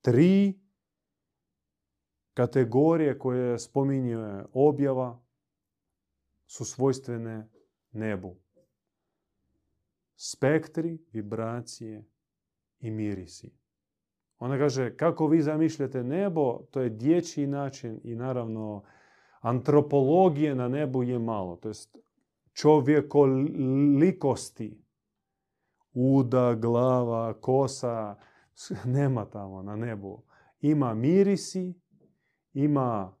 Tri 0.00 0.60
kategorije 2.34 3.18
koje 3.18 3.58
spominje 3.58 4.44
objava 4.52 5.22
su 6.46 6.64
svojstvene 6.64 7.50
nebu. 7.92 8.36
Spektri, 10.16 10.98
vibracije 11.12 12.04
i 12.80 12.90
mirisi. 12.90 13.65
Ona 14.38 14.58
kaže, 14.58 14.96
kako 14.96 15.26
vi 15.26 15.42
zamišljate 15.42 16.04
nebo, 16.04 16.58
to 16.70 16.80
je 16.80 16.90
dječji 16.90 17.46
način 17.46 18.00
i 18.04 18.14
naravno 18.14 18.82
antropologije 19.40 20.54
na 20.54 20.68
nebu 20.68 21.02
je 21.02 21.18
malo. 21.18 21.56
To 21.56 21.68
jest 21.68 21.96
čovjekolikosti, 22.52 24.84
uda, 25.92 26.54
glava, 26.54 27.40
kosa, 27.40 28.16
nema 28.84 29.24
tamo 29.24 29.62
na 29.62 29.76
nebu. 29.76 30.22
Ima 30.60 30.94
mirisi, 30.94 31.74
ima 32.52 33.16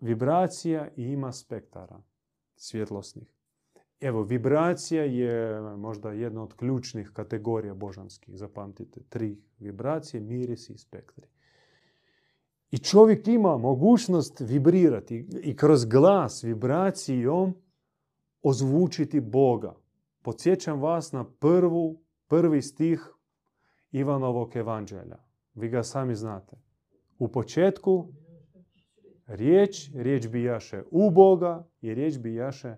vibracija 0.00 0.88
i 0.96 1.02
ima 1.02 1.32
spektara 1.32 2.02
svjetlosnih. 2.54 3.41
Evo, 4.02 4.22
vibracija 4.22 5.04
je 5.04 5.60
možda 5.76 6.12
jedna 6.12 6.42
od 6.42 6.54
ključnih 6.54 7.10
kategorija 7.12 7.74
božanskih. 7.74 8.36
Zapamtite, 8.36 9.00
tri 9.08 9.38
vibracije, 9.58 10.20
mirisi 10.20 10.72
i 10.72 10.78
spektri. 10.78 11.26
I 12.70 12.78
čovjek 12.78 13.28
ima 13.28 13.56
mogućnost 13.56 14.40
vibrirati 14.40 15.28
i 15.42 15.56
kroz 15.56 15.84
glas 15.84 16.44
vibracijom 16.44 17.54
ozvučiti 18.42 19.20
Boga. 19.20 19.74
Podsjećam 20.22 20.80
vas 20.80 21.12
na 21.12 21.24
prvu, 21.24 22.02
prvi 22.28 22.62
stih 22.62 23.14
Ivanovog 23.92 24.56
evanđelja. 24.56 25.18
Vi 25.54 25.68
ga 25.68 25.82
sami 25.82 26.14
znate. 26.14 26.56
U 27.18 27.28
početku 27.28 28.08
riječ, 29.26 29.90
riječ 29.94 30.28
bijaše 30.28 30.82
u 30.90 31.10
Boga 31.10 31.68
i 31.80 31.94
riječ 31.94 32.18
bijaše 32.18 32.76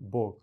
Bog. 0.00 0.40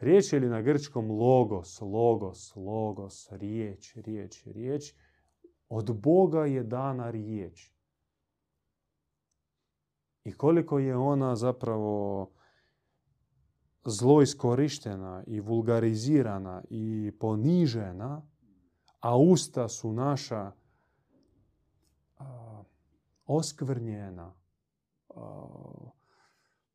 Riječ 0.00 0.32
ili 0.32 0.48
na 0.48 0.62
grčkom 0.62 1.10
logos, 1.10 1.80
logos, 1.80 2.56
logos, 2.56 3.28
riječ, 3.30 3.96
riječ, 3.96 4.46
riječ. 4.46 4.94
Od 5.68 6.00
Boga 6.00 6.46
je 6.46 6.62
dana 6.62 7.10
riječ. 7.10 7.72
I 10.24 10.32
koliko 10.32 10.78
je 10.78 10.96
ona 10.96 11.36
zapravo 11.36 12.30
zlo 13.84 14.22
iskorištena 14.22 15.24
i 15.26 15.40
vulgarizirana 15.40 16.62
i 16.70 17.12
ponižena, 17.20 18.22
a 19.00 19.18
usta 19.18 19.68
su 19.68 19.92
naša 19.92 20.52
oskvrnjena, 23.26 24.34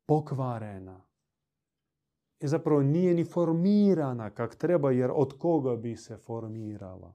pokvarena, 0.06 1.00
i 2.40 2.48
zapravo 2.48 2.82
nije 2.82 3.14
ni 3.14 3.24
formirana 3.24 4.30
kak 4.30 4.54
treba, 4.54 4.90
jer 4.90 5.10
od 5.14 5.38
koga 5.38 5.76
bi 5.76 5.96
se 5.96 6.16
formirala? 6.16 7.14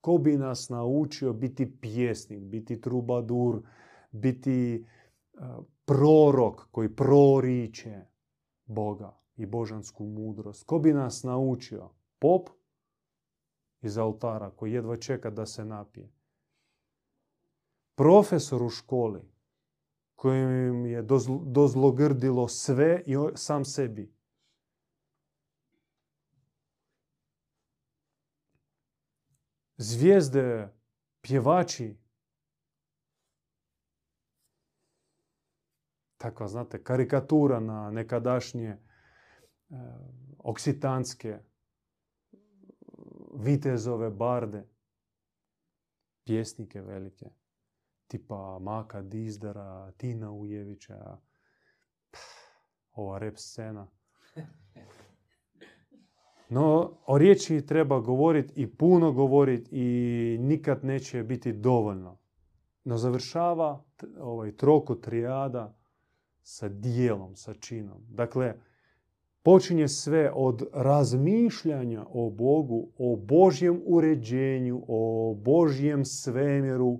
Ko 0.00 0.18
bi 0.18 0.36
nas 0.36 0.68
naučio 0.68 1.32
biti 1.32 1.80
pjesnik, 1.80 2.40
biti 2.40 2.80
trubadur, 2.80 3.62
biti 4.10 4.86
uh, 5.32 5.64
prorok 5.84 6.68
koji 6.70 6.96
proriče 6.96 8.00
Boga 8.66 9.20
i 9.36 9.46
božansku 9.46 10.04
mudrost? 10.04 10.64
Ko 10.64 10.78
bi 10.78 10.92
nas 10.92 11.22
naučio? 11.22 11.90
Pop 12.18 12.48
iz 13.82 13.98
altara 13.98 14.50
koji 14.50 14.72
jedva 14.72 14.96
čeka 14.96 15.30
da 15.30 15.46
se 15.46 15.64
napije. 15.64 16.12
Profesor 17.94 18.62
u 18.62 18.68
školi 18.68 19.22
kojim 20.14 20.86
je 20.86 21.04
dozlogrdilo 21.46 22.48
sve 22.48 23.02
i 23.06 23.16
sam 23.34 23.64
sebi. 23.64 24.15
Zvijezde, 29.76 30.74
pjevači. 31.20 31.96
Znate, 36.46 36.84
karikatura 36.84 37.60
na 37.60 37.90
nekadašnje 37.90 38.68
e, 38.68 38.78
oksitanske 40.38 41.38
vitezove 43.34 44.10
barde, 44.10 44.68
pjesnike 46.24 46.82
velike, 46.82 47.26
tipa 48.06 48.58
Maka 48.58 49.02
Dizdara, 49.02 49.92
Tina 49.96 50.32
Ujevića, 50.32 51.18
ova 52.92 53.18
rep 53.18 53.38
scena. 53.38 53.95
No, 56.48 56.90
o 57.06 57.18
riječi 57.18 57.66
treba 57.66 58.00
govoriti 58.00 58.62
i 58.62 58.66
puno 58.66 59.12
govoriti 59.12 59.68
i 59.72 60.38
nikad 60.40 60.84
neće 60.84 61.22
biti 61.22 61.52
dovoljno. 61.52 62.18
No 62.84 62.96
završava 62.98 63.84
ovaj 64.20 64.52
troku 64.52 64.94
trijada 64.94 65.76
sa 66.42 66.68
dijelom, 66.68 67.36
sa 67.36 67.54
činom. 67.54 67.98
Dakle, 68.08 68.54
počinje 69.42 69.88
sve 69.88 70.32
od 70.34 70.62
razmišljanja 70.72 72.04
o 72.08 72.30
Bogu, 72.30 72.88
o 72.98 73.16
Božjem 73.16 73.82
uređenju, 73.86 74.82
o 74.88 75.34
Božjem 75.44 76.04
svemiru, 76.04 76.98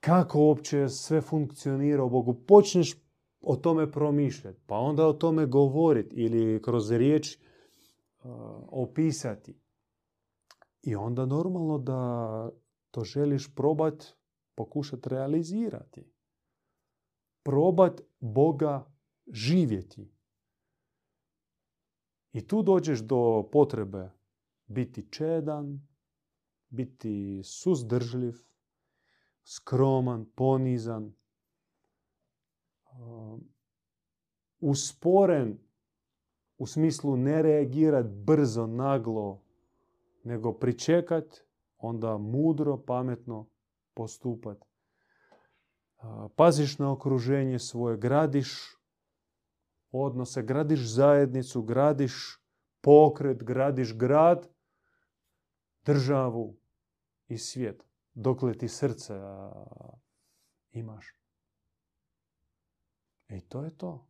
kako 0.00 0.40
uopće 0.40 0.88
sve 0.88 1.20
funkcionira 1.20 2.04
u 2.04 2.10
Bogu. 2.10 2.34
Počneš 2.34 2.94
o 3.40 3.56
tome 3.56 3.90
promišljati, 3.90 4.60
pa 4.66 4.76
onda 4.76 5.06
o 5.06 5.12
tome 5.12 5.46
govoriti 5.46 6.16
ili 6.16 6.62
kroz 6.62 6.90
riječ 6.90 7.38
opisati. 8.68 9.60
I 10.82 10.96
onda 10.96 11.26
normalno 11.26 11.78
da 11.78 12.50
to 12.90 13.04
želiš 13.04 13.54
probat, 13.54 14.04
pokušati 14.54 15.08
realizirati. 15.08 16.12
Probat 17.42 18.00
Boga 18.20 18.92
živjeti. 19.26 20.14
I 22.32 22.46
tu 22.46 22.62
dođeš 22.62 23.00
do 23.00 23.48
potrebe 23.52 24.10
biti 24.66 25.10
čedan, 25.10 25.88
biti 26.68 27.42
suzdržljiv, 27.44 28.34
skroman, 29.44 30.26
ponizan, 30.34 31.14
usporen 34.60 35.58
u 36.58 36.66
smislu 36.66 37.16
ne 37.16 37.42
reagirat 37.42 38.06
brzo, 38.06 38.66
naglo, 38.66 39.42
nego 40.24 40.52
pričekat, 40.52 41.40
onda 41.78 42.18
mudro, 42.18 42.82
pametno 42.86 43.46
postupat. 43.94 44.64
Paziš 46.36 46.78
na 46.78 46.92
okruženje 46.92 47.58
svoje, 47.58 47.96
gradiš 47.96 48.76
odnose, 49.90 50.42
gradiš 50.42 50.80
zajednicu, 50.80 51.62
gradiš 51.62 52.40
pokret, 52.80 53.44
gradiš 53.44 53.96
grad, 53.96 54.48
državu 55.84 56.56
i 57.28 57.38
svijet. 57.38 57.84
Dokle 58.14 58.54
ti 58.54 58.68
srce 58.68 59.20
imaš. 60.72 61.14
I 63.28 63.40
to 63.40 63.64
je 63.64 63.76
to. 63.76 64.06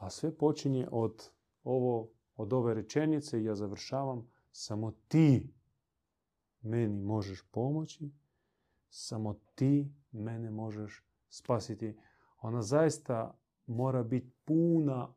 A 0.00 0.10
sve 0.10 0.34
počinje 0.34 0.88
od 0.90 1.30
ovo, 1.64 2.10
od 2.36 2.52
ove 2.52 2.74
rečenice 2.74 3.40
i 3.40 3.44
ja 3.44 3.54
završavam. 3.54 4.30
Samo 4.52 4.92
ti 5.08 5.52
meni 6.62 7.02
možeš 7.02 7.42
pomoći, 7.50 8.10
samo 8.88 9.40
ti 9.54 9.92
mene 10.12 10.50
možeš 10.50 11.04
spasiti. 11.28 11.96
Ona 12.40 12.62
zaista 12.62 13.38
mora 13.66 14.02
biti 14.02 14.30
puna 14.44 15.14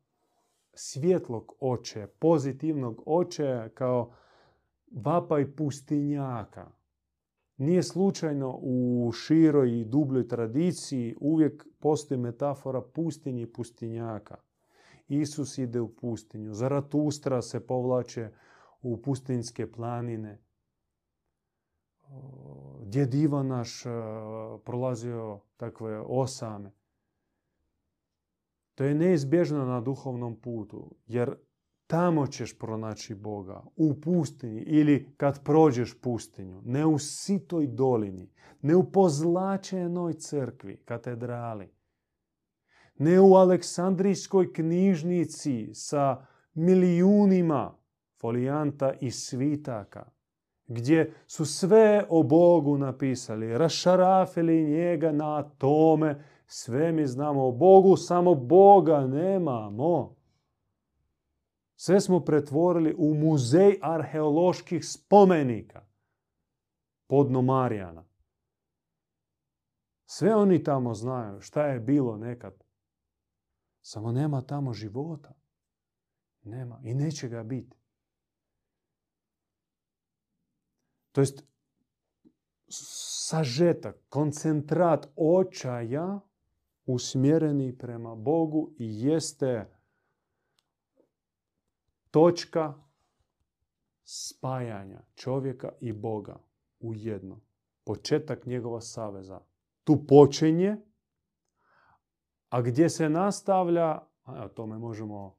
svjetlog 0.74 1.54
oče, 1.60 2.08
pozitivnog 2.08 3.04
oče, 3.06 3.69
kao 3.74 4.13
vapaj 4.91 5.56
pustinjaka. 5.56 6.72
Nije 7.58 7.84
slučajno 7.84 8.60
u 8.62 9.12
široj 9.12 9.80
i 9.80 9.86
dubljoj 9.86 10.28
tradiciji 10.28 11.15
uvijek 11.19 11.67
postoji 11.80 12.17
metafora 12.17 12.82
pustinji 12.82 13.41
i 13.41 13.54
pustinjaka. 13.54 14.38
Isus 15.08 15.58
ide 15.58 15.82
u 15.82 15.96
pustinju, 15.96 16.54
Zaratustra 16.54 17.42
se 17.42 17.68
povlače 17.68 18.30
u 18.82 19.02
pustinjske 19.02 19.72
planine. 19.72 20.42
Djed 22.82 23.13
Ivan 23.13 23.48
naš 23.48 23.84
prolazio 24.66 25.39
takve 25.58 26.00
osame. 26.00 26.72
To 28.76 28.84
je 28.84 28.96
neizbježno 28.96 29.66
na 29.66 29.82
duhovnom 29.82 30.36
putu, 30.36 30.96
jer 31.08 31.36
tamo 31.88 32.28
ćeš 32.28 32.58
pronaći 32.58 33.16
Boga, 33.16 33.63
u 33.76 34.02
pustinji 34.02 34.62
ili 34.62 35.13
kad 35.18 35.44
prođeš 35.44 36.02
pustinju, 36.02 36.62
ne 36.66 36.86
u 36.86 37.00
sitoj 37.00 37.68
dolini, 37.68 38.32
ne 38.62 38.76
u 38.76 38.92
pozlačenoj 38.92 40.13
crkvi, 40.13 40.78
katedrali, 40.86 41.73
ne 42.98 43.20
u 43.20 43.36
Aleksandrijskoj 43.36 44.54
knjižnici 44.54 45.70
sa 45.74 46.26
milijunima 46.54 47.78
folijanta 48.22 48.94
i 49.02 49.12
svitaka, 49.12 50.12
gdje 50.68 51.14
su 51.28 51.46
sve 51.46 52.06
o 52.10 52.24
Bogu 52.24 52.78
napisali, 52.78 53.58
rašarafili 53.58 54.64
njega 54.64 55.12
na 55.12 55.38
atome, 55.38 56.24
sve 56.46 56.92
mi 56.92 57.08
znamo 57.08 57.48
o 57.48 57.52
Bogu, 57.52 57.98
samo 57.98 58.36
Boga 58.36 59.08
nemamo. 59.08 60.16
Sve 61.76 62.02
smo 62.02 62.20
pretvorili 62.20 62.96
u 62.98 63.14
muzej 63.14 63.80
arheoloških 63.82 64.86
spomenika 64.86 65.86
podno 67.08 67.42
Marijana. 67.42 68.06
Sve 70.06 70.36
oni 70.36 70.64
tamo 70.64 70.94
znaju 70.94 71.42
šta 71.42 71.66
je 71.66 71.80
bilo 71.80 72.18
nekad. 72.18 72.62
Samo 73.86 74.12
nema 74.12 74.41
tamo 74.41 74.74
života. 74.74 75.34
Nema 76.43 76.80
i 76.84 76.93
neće 76.93 77.28
ga 77.28 77.43
biti. 77.43 77.78
To 81.12 81.22
jest 81.22 81.43
sažetak, 82.67 83.96
koncentrat 84.10 85.08
očaja 85.15 86.19
usmjereni 86.86 87.78
prema 87.78 88.15
Bogu 88.15 88.72
i 88.80 89.06
jeste 89.06 89.69
točka 92.12 92.74
spajanja 94.04 95.02
čovjeka 95.15 95.72
i 95.80 95.93
Boga 95.93 96.39
u 96.80 96.93
jedno. 96.93 97.39
Početak 97.84 98.46
njegova 98.46 98.82
saveza. 98.82 99.41
Tu 99.84 100.06
počinje, 100.08 100.78
a 102.54 102.62
gdje 102.62 102.89
se 102.89 103.10
nastavlja, 103.10 104.00
o 104.26 104.48
tome 104.48 104.78
možemo 104.78 105.36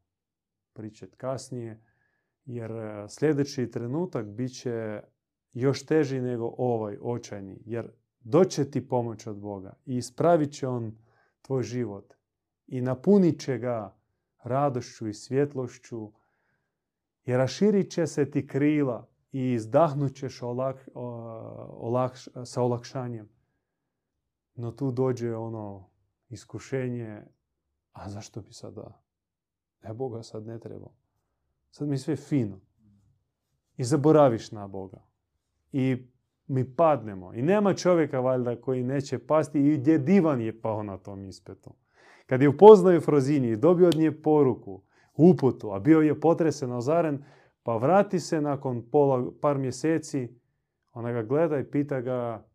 pričati 0.72 1.16
kasnije, 1.16 1.82
jer 2.44 2.70
e, 2.70 3.06
sljedeći 3.08 3.70
trenutak 3.70 4.26
bit 4.26 4.60
će 4.60 5.00
još 5.52 5.86
teži 5.86 6.20
nego 6.20 6.54
ovaj 6.58 6.98
očajni, 7.02 7.62
jer 7.64 7.90
doće 8.20 8.70
ti 8.70 8.88
pomoć 8.88 9.26
od 9.26 9.36
Boga 9.36 9.76
i 9.86 9.96
ispravit 9.96 10.52
će 10.52 10.68
On 10.68 10.98
tvoj 11.42 11.62
život 11.62 12.14
i 12.66 12.80
napunit 12.80 13.40
će 13.40 13.58
ga 13.58 13.96
radošću 14.42 15.08
i 15.08 15.14
svjetlošću 15.14 16.12
i 17.24 17.36
raširit 17.36 17.90
će 17.90 18.06
se 18.06 18.30
ti 18.30 18.46
krila 18.46 19.08
i 19.32 19.52
izdahnut 19.52 20.14
ćeš 20.14 20.40
sa 22.44 22.62
olakšanjem. 22.62 23.28
No 24.54 24.72
tu 24.72 24.90
dođe 24.90 25.36
ono 25.36 25.93
iskušenje, 26.28 27.22
a 27.92 28.08
zašto 28.08 28.40
bi 28.42 28.52
sada? 28.52 29.02
Ne, 29.82 29.94
Boga 29.94 30.22
sad 30.22 30.46
ne 30.46 30.58
treba. 30.58 30.90
Sad 31.70 31.88
mi 31.88 31.98
sve 31.98 32.16
fino. 32.16 32.60
I 33.76 33.84
zaboraviš 33.84 34.52
na 34.52 34.68
Boga. 34.68 35.06
I 35.72 36.06
mi 36.46 36.76
padnemo. 36.76 37.34
I 37.34 37.42
nema 37.42 37.74
čovjeka 37.74 38.20
valjda 38.20 38.60
koji 38.60 38.82
neće 38.82 39.18
pasti 39.18 39.60
i 39.60 39.76
gdje 39.76 39.98
divan 39.98 40.40
je 40.40 40.60
pao 40.60 40.82
na 40.82 40.98
tom 40.98 41.24
ispetu. 41.24 41.74
Kad 42.26 42.42
je 42.42 42.48
upoznao 42.48 43.00
Frozini 43.00 43.48
i 43.48 43.56
dobio 43.56 43.88
od 43.88 43.96
nje 43.96 44.22
poruku, 44.22 44.82
uputu, 45.14 45.70
a 45.72 45.78
bio 45.78 46.00
je 46.00 46.20
potresen, 46.20 46.72
ozaren, 46.72 47.24
pa 47.62 47.76
vrati 47.76 48.20
se 48.20 48.40
nakon 48.40 48.90
pola, 48.90 49.30
par 49.40 49.58
mjeseci, 49.58 50.38
ona 50.92 51.12
ga 51.12 51.22
gleda 51.22 51.58
i 51.58 51.70
pita 51.70 52.00
ga, 52.00 52.46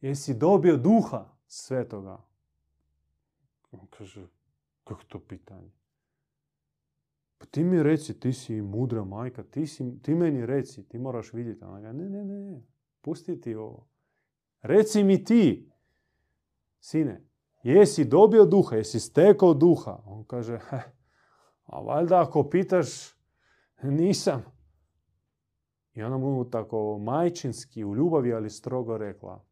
jesi 0.00 0.34
dobio 0.34 0.76
duha 0.76 1.36
svetoga? 1.46 2.31
On 3.72 3.86
kaže, 3.90 4.26
kako 4.84 5.04
to 5.04 5.20
pitanje? 5.20 5.70
Pa 7.38 7.46
ti 7.46 7.64
mi 7.64 7.82
reci, 7.82 8.20
ti 8.20 8.32
si 8.32 8.60
mudra 8.60 9.04
majka, 9.04 9.42
ti, 9.42 9.66
si, 9.66 10.02
ti 10.02 10.14
meni 10.14 10.46
reci, 10.46 10.88
ti 10.88 10.98
moraš 10.98 11.32
vidjeti. 11.32 11.64
Ona 11.64 11.80
ga, 11.80 11.92
ne, 11.92 12.08
ne, 12.08 12.24
ne, 12.24 12.62
pusti 13.00 13.40
ti 13.40 13.54
ovo. 13.54 13.88
Reci 14.62 15.04
mi 15.04 15.24
ti, 15.24 15.72
sine, 16.80 17.24
jesi 17.62 18.04
dobio 18.04 18.44
duha, 18.44 18.76
jesi 18.76 19.00
stekao 19.00 19.54
duha? 19.54 20.02
On 20.06 20.24
kaže, 20.24 20.58
a 21.64 21.80
valjda 21.80 22.20
ako 22.22 22.48
pitaš, 22.50 22.88
nisam. 23.82 24.44
I 25.94 26.02
ona 26.02 26.18
mu 26.18 26.50
tako 26.50 26.98
majčinski, 26.98 27.84
u 27.84 27.94
ljubavi, 27.94 28.32
ali 28.32 28.50
strogo 28.50 28.98
rekla, 28.98 29.44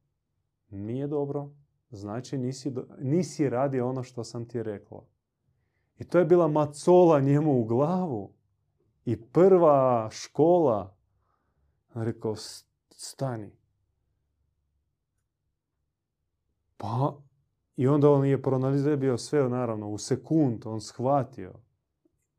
nije 0.71 1.07
dobro, 1.07 1.51
znači 1.91 2.39
nisi, 2.39 2.73
nisi 2.99 3.49
radi 3.49 3.81
ono 3.81 4.03
što 4.03 4.25
sam 4.25 4.49
ti 4.49 4.63
rekla. 4.63 5.05
I 5.99 6.05
to 6.05 6.19
je 6.19 6.25
bila 6.25 6.49
macola 6.49 7.21
njemu 7.21 7.61
u 7.61 7.65
glavu. 7.65 8.33
I 9.05 9.23
prva 9.23 10.09
škola, 10.13 10.97
rekao, 11.95 12.35
stani. 12.91 13.51
Pa, 16.77 17.19
i 17.77 17.87
onda 17.87 18.11
on 18.11 18.27
je 18.27 18.43
proanalizirao 18.43 19.19
sve, 19.19 19.49
naravno, 19.49 19.89
u 19.89 19.99
sekund, 19.99 20.67
on 20.67 20.81
shvatio 20.81 21.53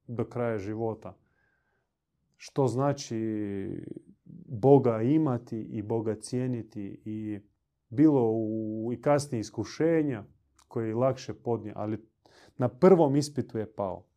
do 0.08 0.26
kraja 0.26 0.58
života. 0.58 1.18
Što 2.38 2.68
znači 2.68 3.18
Boga 4.46 5.02
imati 5.02 5.60
i 5.60 5.82
Boga 5.82 6.16
cijeniti 6.16 7.02
i 7.06 7.40
bilo 7.92 8.32
u 8.32 8.90
i 8.94 9.02
kasnije 9.02 9.40
iskušenja 9.40 10.24
koje 10.68 10.88
je 10.88 10.96
lakše 10.96 11.34
podnije, 11.34 11.74
ali 11.76 12.08
na 12.58 12.68
prvom 12.68 13.16
ispitu 13.16 13.58
je 13.58 13.74
pao. 13.74 14.08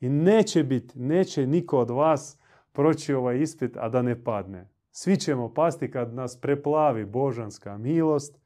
I 0.00 0.08
neće 0.08 0.64
biti, 0.64 0.98
neće 0.98 1.46
niko 1.46 1.78
od 1.78 1.90
vas 1.90 2.38
proći 2.72 3.14
ovaj 3.14 3.38
ispit, 3.38 3.76
a 3.76 3.88
da 3.88 4.02
ne 4.02 4.24
padne. 4.24 4.70
Svi 4.90 5.16
ćemo 5.16 5.54
pasti 5.54 5.90
kad 5.90 6.14
nas 6.14 6.40
preplavi 6.40 7.04
božanska 7.04 7.78
milost, 7.78 8.38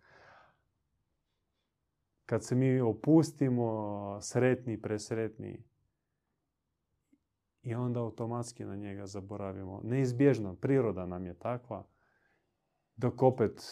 kad 2.26 2.44
se 2.44 2.54
mi 2.54 2.80
opustimo 2.80 4.18
sretni, 4.20 4.82
presretni 4.82 5.64
i 7.62 7.74
onda 7.74 8.00
automatski 8.00 8.64
na 8.64 8.76
njega 8.76 9.06
zaboravimo. 9.06 9.80
Neizbježno, 9.84 10.54
priroda 10.54 11.06
nam 11.06 11.26
je 11.26 11.34
takva, 11.34 11.86
dok 12.96 13.22
opet 13.22 13.62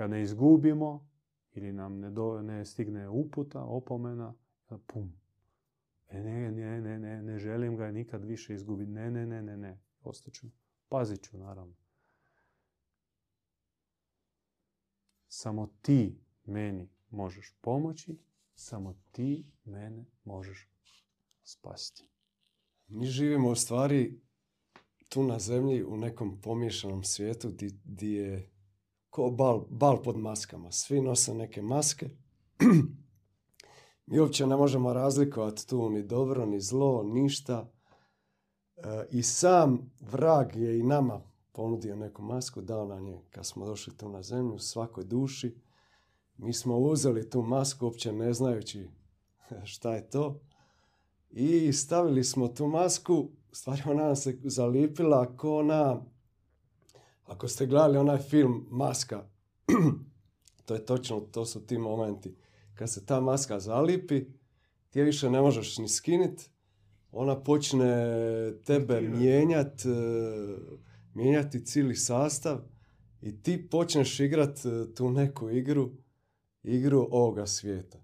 ga 0.00 0.06
ne 0.06 0.22
izgubimo 0.22 1.08
ili 1.52 1.72
nam 1.72 2.00
ne, 2.00 2.10
ne 2.42 2.64
stigne 2.64 3.08
uputa, 3.08 3.64
opomena, 3.64 4.34
pum. 4.86 5.12
E, 6.08 6.22
ne, 6.22 6.52
ne, 6.52 6.80
ne, 6.80 6.98
ne, 6.98 7.22
ne 7.22 7.38
želim 7.38 7.76
ga 7.76 7.90
nikad 7.90 8.24
više 8.24 8.54
izgubiti. 8.54 8.90
Ne, 8.90 9.10
ne, 9.10 9.26
ne, 9.26 9.42
ne, 9.42 9.56
ne. 9.56 9.80
Ostaću. 10.02 10.46
Pazit 10.88 11.22
ću, 11.22 11.38
naravno. 11.38 11.74
Samo 15.28 15.66
ti 15.82 16.20
meni 16.44 16.88
možeš 17.10 17.54
pomoći, 17.60 18.18
samo 18.54 18.94
ti 19.12 19.46
mene 19.64 20.04
možeš 20.24 20.68
spasiti. 21.42 22.08
Mi 22.88 23.06
živimo 23.06 23.50
u 23.50 23.54
stvari 23.54 24.20
tu 25.08 25.22
na 25.22 25.38
zemlji 25.38 25.84
u 25.84 25.96
nekom 25.96 26.40
pomješanom 26.40 27.04
svijetu 27.04 27.52
gdje 27.84 28.16
je 28.16 28.50
ko 29.10 29.30
bal, 29.30 29.64
bal 29.70 30.02
pod 30.02 30.16
maskama. 30.16 30.72
Svi 30.72 31.00
nose 31.00 31.34
neke 31.34 31.62
maske. 31.62 32.10
Mi 34.06 34.20
uopće 34.20 34.46
ne 34.46 34.56
možemo 34.56 34.92
razlikovati 34.92 35.66
tu 35.66 35.90
ni 35.90 36.02
dobro, 36.02 36.46
ni 36.46 36.60
zlo, 36.60 37.02
ništa. 37.02 37.72
E, 38.76 39.06
I 39.10 39.22
sam 39.22 39.90
vrag 40.00 40.56
je 40.56 40.78
i 40.78 40.82
nama 40.82 41.20
ponudio 41.52 41.96
neku 41.96 42.22
masku, 42.22 42.60
dao 42.60 42.84
nam 42.84 43.06
je 43.06 43.22
kad 43.30 43.46
smo 43.46 43.66
došli 43.66 43.96
tu 43.96 44.08
na 44.08 44.22
zemlju, 44.22 44.58
svakoj 44.58 45.04
duši. 45.04 45.56
Mi 46.36 46.52
smo 46.52 46.78
uzeli 46.78 47.30
tu 47.30 47.42
masku 47.42 47.84
uopće 47.84 48.12
ne 48.12 48.32
znajući 48.32 48.88
šta 49.72 49.94
je 49.94 50.10
to 50.10 50.40
i 51.30 51.72
stavili 51.72 52.24
smo 52.24 52.48
tu 52.48 52.66
masku, 52.66 53.28
stvari 53.52 53.82
ona 53.86 54.06
nam 54.06 54.16
se 54.16 54.38
zalipila 54.44 55.36
ko 55.36 55.62
na 55.62 56.02
Ako 57.30 57.48
ste 57.48 57.66
gledali 57.66 57.98
onaj 57.98 58.18
film 58.18 58.66
Maska, 58.70 59.28
to 60.66 60.74
je 60.74 60.86
točno, 60.86 61.20
to 61.20 61.44
su 61.46 61.66
ti 61.66 61.78
momenti. 61.78 62.36
Kad 62.74 62.90
se 62.90 63.06
ta 63.06 63.20
maska 63.20 63.60
zalipi, 63.60 64.24
ti 64.90 64.98
je 64.98 65.04
više 65.04 65.30
ne 65.30 65.40
možeš 65.40 65.78
ni 65.78 65.88
skinit, 65.88 66.50
ona 67.12 67.42
počne 67.42 67.94
tebe 68.64 69.00
mijenjat, 69.00 69.80
e, 69.84 69.88
mijenjati 71.14 71.64
cijeli 71.66 71.96
sastav 71.96 72.58
i 73.20 73.42
ti 73.42 73.68
počneš 73.68 74.20
igrat 74.20 74.58
e, 74.58 74.94
tu 74.94 75.10
neku 75.10 75.50
igru, 75.50 75.90
igru 76.62 77.08
ovoga 77.10 77.46
svijeta. 77.46 77.98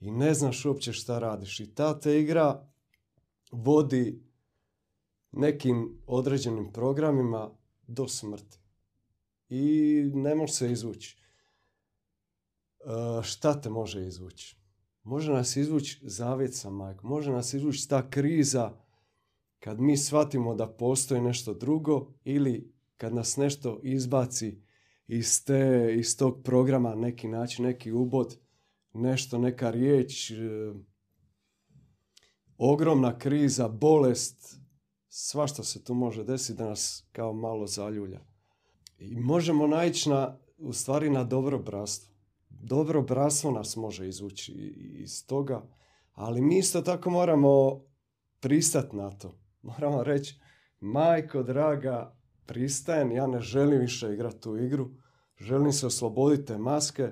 I 0.00 0.10
ne 0.10 0.34
znaš 0.34 0.64
uopće 0.64 0.92
šta 0.92 1.18
radiš. 1.18 1.60
I 1.60 1.74
ta 1.74 2.00
te 2.00 2.20
igra 2.20 2.68
vodi 3.52 4.22
nekim 5.32 6.02
određenim 6.06 6.72
programima 6.72 7.50
do 7.86 8.08
smrti. 8.08 8.58
I 9.48 10.02
ne 10.14 10.34
može 10.34 10.52
se 10.52 10.72
izvući. 10.72 11.18
E, 12.80 13.22
šta 13.22 13.60
te 13.60 13.70
može 13.70 14.06
izvući? 14.06 14.56
Može 15.02 15.32
nas 15.32 15.56
izvući 15.56 16.00
zavjet 16.02 16.54
sa 16.54 16.70
majkom. 16.70 17.10
Može 17.10 17.32
nas 17.32 17.54
izvući 17.54 17.88
ta 17.88 18.10
kriza 18.10 18.78
kad 19.58 19.80
mi 19.80 19.96
shvatimo 19.96 20.54
da 20.54 20.68
postoji 20.68 21.20
nešto 21.20 21.54
drugo 21.54 22.12
ili 22.24 22.72
kad 22.96 23.14
nas 23.14 23.36
nešto 23.36 23.80
izbaci 23.82 24.62
iz, 25.06 25.44
te, 25.44 25.94
iz 25.98 26.16
tog 26.16 26.42
programa 26.44 26.94
neki 26.94 27.28
način, 27.28 27.64
neki 27.64 27.92
ubod, 27.92 28.38
nešto, 28.94 29.38
neka 29.38 29.70
riječ, 29.70 30.30
e, 30.30 30.34
ogromna 32.58 33.18
kriza, 33.18 33.68
bolest, 33.68 34.60
svašta 35.08 35.64
se 35.64 35.84
tu 35.84 35.94
može 35.94 36.24
desiti 36.24 36.58
da 36.58 36.68
nas 36.68 37.08
kao 37.12 37.32
malo 37.32 37.66
zaljulja. 37.66 38.27
I 38.98 39.20
možemo 39.20 39.66
naići 39.66 40.08
na, 40.08 40.38
u 40.58 40.72
stvari 40.72 41.10
na 41.10 41.24
dobro 41.24 41.58
bratstvo. 41.58 42.14
Dobro 42.50 43.02
bratstvo 43.02 43.50
nas 43.50 43.76
može 43.76 44.08
izvući 44.08 44.52
iz 44.98 45.26
toga, 45.26 45.62
ali 46.12 46.40
mi 46.40 46.58
isto 46.58 46.82
tako 46.82 47.10
moramo 47.10 47.80
pristati 48.40 48.96
na 48.96 49.10
to. 49.10 49.38
Moramo 49.62 50.04
reći, 50.04 50.40
majko 50.80 51.42
draga, 51.42 52.16
pristajem, 52.46 53.12
ja 53.12 53.26
ne 53.26 53.40
želim 53.40 53.80
više 53.80 54.12
igrati 54.12 54.40
tu 54.40 54.56
igru, 54.56 54.90
želim 55.36 55.72
se 55.72 55.86
osloboditi 55.86 56.44
te 56.44 56.58
maske 56.58 57.10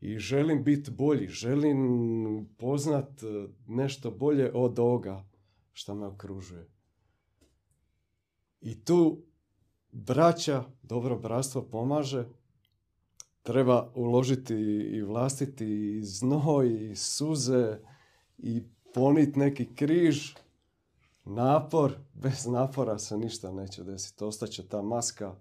i 0.00 0.18
želim 0.18 0.64
biti 0.64 0.90
bolji, 0.90 1.28
želim 1.28 2.48
poznat 2.58 3.22
e, 3.22 3.26
nešto 3.66 4.10
bolje 4.10 4.50
od 4.54 4.78
ovoga 4.78 5.24
što 5.72 5.94
me 5.94 6.06
okružuje. 6.06 6.68
I 8.60 8.84
tu 8.84 9.25
braća, 9.96 10.64
dobro 10.82 11.18
bratstvo 11.18 11.62
pomaže, 11.62 12.24
treba 13.42 13.92
uložiti 13.94 14.54
i 14.92 15.02
vlastiti 15.02 15.96
i 15.98 16.02
znoj, 16.02 16.90
i 16.90 16.96
suze, 16.96 17.78
i 18.38 18.62
ponit 18.94 19.36
neki 19.36 19.74
križ, 19.74 20.34
napor, 21.24 21.92
bez 22.14 22.46
napora 22.46 22.98
se 22.98 23.16
ništa 23.16 23.52
neće 23.52 23.84
desiti. 23.84 24.24
Ostaće 24.24 24.68
ta 24.68 24.82
maska, 24.82 25.34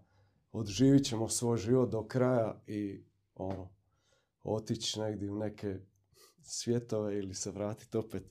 odživit 0.52 1.06
ćemo 1.06 1.30
svoj 1.30 1.58
život 1.58 1.90
do 1.90 2.08
kraja 2.08 2.62
i 2.68 3.04
ono, 3.36 3.70
otići 4.44 5.00
negdje 5.00 5.32
u 5.32 5.36
neke 5.36 5.80
svjetove 6.42 7.18
ili 7.18 7.34
se 7.34 7.52
vratiti 7.52 7.98
opet 7.98 8.24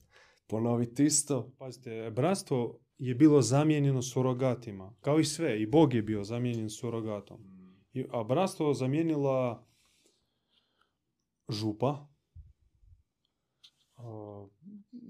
ponoviti 0.47 1.05
isto. 1.05 1.51
Pazite, 1.57 2.11
bratstvo 2.11 2.79
je 2.97 3.15
bilo 3.15 3.41
zamijenjeno 3.41 4.01
surogatima. 4.01 4.93
Kao 5.01 5.19
i 5.19 5.25
sve. 5.25 5.61
I 5.61 5.65
Bog 5.65 5.93
je 5.93 6.01
bio 6.01 6.23
zamijenjen 6.23 6.69
surogatom. 6.69 7.39
A 8.11 8.23
bratstvo 8.23 8.73
zamijenila 8.73 9.67
župa, 11.49 12.07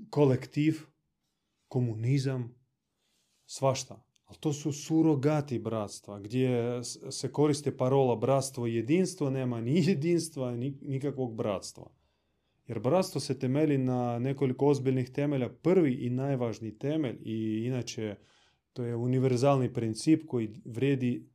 kolektiv, 0.10 0.82
komunizam, 1.68 2.56
svašta. 3.46 4.06
Ali 4.26 4.38
to 4.40 4.54
su 4.54 4.72
surogati 4.72 5.60
bratstva, 5.60 6.20
gdje 6.20 6.84
se 7.12 7.32
koriste 7.32 7.78
parola 7.78 8.16
bratstvo 8.16 8.68
i 8.68 8.76
jedinstvo, 8.76 9.30
nema 9.30 9.62
ni 9.62 9.86
jedinstva, 9.88 10.56
ni 10.56 10.78
nikakvog 10.82 11.36
bratstva. 11.36 11.92
Jer 12.68 12.80
bratstvo 12.80 13.22
se 13.22 13.40
temelji 13.40 13.78
na 13.78 14.20
nekoliko 14.20 14.68
ozbiljnih 14.68 15.10
temelja. 15.10 15.50
Prvi 15.50 15.94
i 15.94 16.10
najvažniji 16.10 16.78
temelj 16.78 17.18
i 17.22 17.64
inače 17.66 18.16
to 18.74 18.84
je 18.84 18.96
univerzalni 18.96 19.74
princip 19.74 20.22
koji 20.28 20.62
vrijedi 20.66 21.30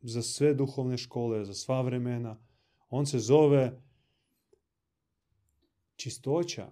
za 0.00 0.22
sve 0.22 0.54
duhovne 0.54 0.98
škole, 0.98 1.44
za 1.44 1.54
sva 1.54 1.82
vremena. 1.82 2.40
On 2.88 3.06
se 3.06 3.18
zove 3.18 3.82
čistoća. 5.96 6.70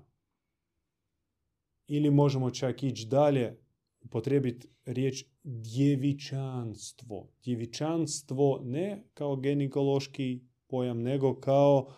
Ili 1.86 2.10
možemo 2.10 2.50
čak 2.50 2.82
ići 2.82 3.06
dalje, 3.06 3.58
upotrijebiti 4.00 4.68
riječ 4.84 5.24
djevičanstvo. 5.42 7.28
Djevičanstvo 7.44 8.60
ne 8.64 9.04
kao 9.14 9.36
genikološki 9.36 10.40
pojam, 10.66 11.02
nego 11.02 11.40
kao 11.40 11.92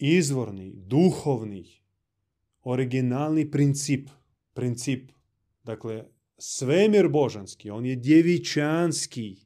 izvorni, 0.00 0.72
duhovni, 0.76 1.64
originalni 2.62 3.50
princip. 3.50 4.10
Princip. 4.52 5.12
Dakle, 5.64 6.04
svemir 6.38 7.08
božanski, 7.08 7.70
on 7.70 7.86
je 7.86 7.96
djevičanski. 7.96 9.36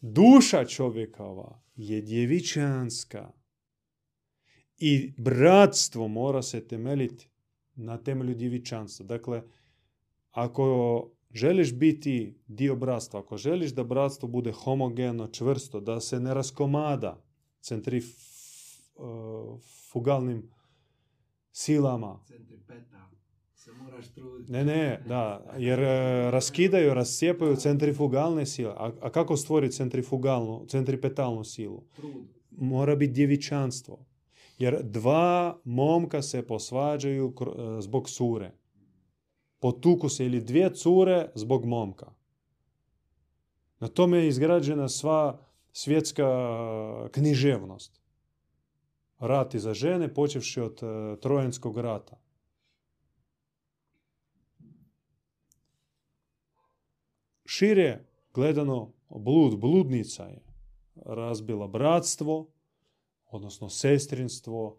Duša 0.00 0.64
čovjekova 0.64 1.62
je 1.76 2.00
djevičanska. 2.00 3.32
I 4.78 5.12
bratstvo 5.18 6.08
mora 6.08 6.42
se 6.42 6.68
temeljiti 6.68 7.28
na 7.74 7.98
temelju 7.98 8.34
djevičanstva. 8.34 9.06
Dakle, 9.06 9.42
ako 10.30 11.10
želiš 11.30 11.74
biti 11.74 12.34
dio 12.46 12.76
bratstva, 12.76 13.20
ako 13.20 13.36
želiš 13.36 13.70
da 13.70 13.84
bratstvo 13.84 14.28
bude 14.28 14.52
homogeno, 14.52 15.28
čvrsto, 15.28 15.80
da 15.80 16.00
se 16.00 16.20
ne 16.20 16.34
raskomada 16.34 17.22
centrifugalnim 19.00 20.50
silama. 21.52 22.20
Se 23.54 23.72
moraš 23.72 24.04
Ne, 24.48 24.64
ne, 24.64 25.02
da, 25.08 25.54
jer 25.58 25.80
e, 25.80 26.30
raskidaju, 26.30 26.94
rascijepaju 26.94 27.56
centrifugalne 27.56 28.46
sile. 28.46 28.72
A, 28.76 28.92
a 29.00 29.10
kako 29.10 29.36
stvoriti 29.36 29.76
centrifugalnu, 29.76 30.66
centripetalnu 30.68 31.44
silu? 31.44 31.82
Mora 32.50 32.96
biti 32.96 33.12
djevičanstvo. 33.12 34.06
Jer 34.58 34.82
dva 34.82 35.60
momka 35.64 36.22
se 36.22 36.46
posvađaju 36.46 37.34
e, 37.40 37.80
zbog 37.80 38.10
cure. 38.10 38.52
Potuku 39.58 40.08
se 40.08 40.26
ili 40.26 40.40
dvije 40.40 40.74
cure 40.74 41.30
zbog 41.34 41.64
momka. 41.64 42.12
Na 43.80 43.88
tome 43.88 44.18
je 44.18 44.28
izgrađena 44.28 44.88
sva 44.88 45.40
svjetska 45.72 46.28
književnost. 47.10 47.99
Rati 49.20 49.58
za 49.58 49.74
žene, 49.74 50.14
počevši 50.14 50.60
od 50.60 50.82
e, 50.82 51.20
Trojanskog 51.20 51.78
rata. 51.78 52.20
Šire 57.44 58.04
gledano, 58.34 58.92
blud, 59.08 59.58
bludnica 59.58 60.24
je 60.24 60.42
razbila 60.94 61.68
bratstvo, 61.68 62.50
odnosno 63.26 63.68
sestrinstvo 63.68 64.78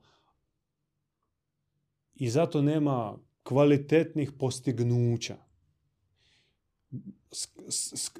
i 2.13 2.29
zato 2.29 2.61
nema 2.61 3.17
kvalitetnih 3.43 4.31
postignuća. 4.31 5.37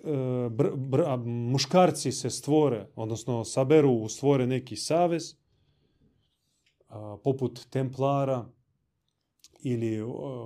E, 0.04 1.20
muškarci 1.26 2.12
se 2.12 2.30
stvore, 2.30 2.88
odnosno 2.96 3.44
saberu, 3.44 4.10
stvore 4.10 4.48
neki 4.48 4.76
savez, 4.76 5.41
poput 7.24 7.68
templara 7.70 8.46
ili 9.64 10.02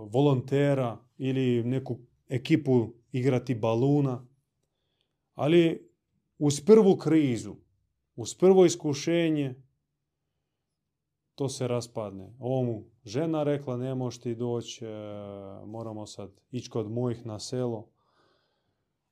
volontera 0.09 0.97
ili 1.17 1.63
neku 1.63 1.97
ekipu 2.27 2.87
igrati 3.11 3.55
baluna. 3.55 4.27
Ali 5.33 5.89
uz 6.39 6.61
prvu 6.65 6.97
krizu, 6.97 7.55
uz 8.15 8.35
prvo 8.35 8.65
iskušenje, 8.65 9.55
to 11.35 11.49
se 11.49 11.67
raspadne. 11.67 12.33
Ovomu 12.39 12.83
žena 13.05 13.43
rekla 13.43 13.77
ne 13.77 13.95
možeš 13.95 14.21
ti 14.21 14.35
doći, 14.35 14.85
moramo 15.65 16.05
sad 16.05 16.31
ići 16.51 16.69
kod 16.69 16.91
mojih 16.91 17.25
na 17.25 17.39
selo. 17.39 17.87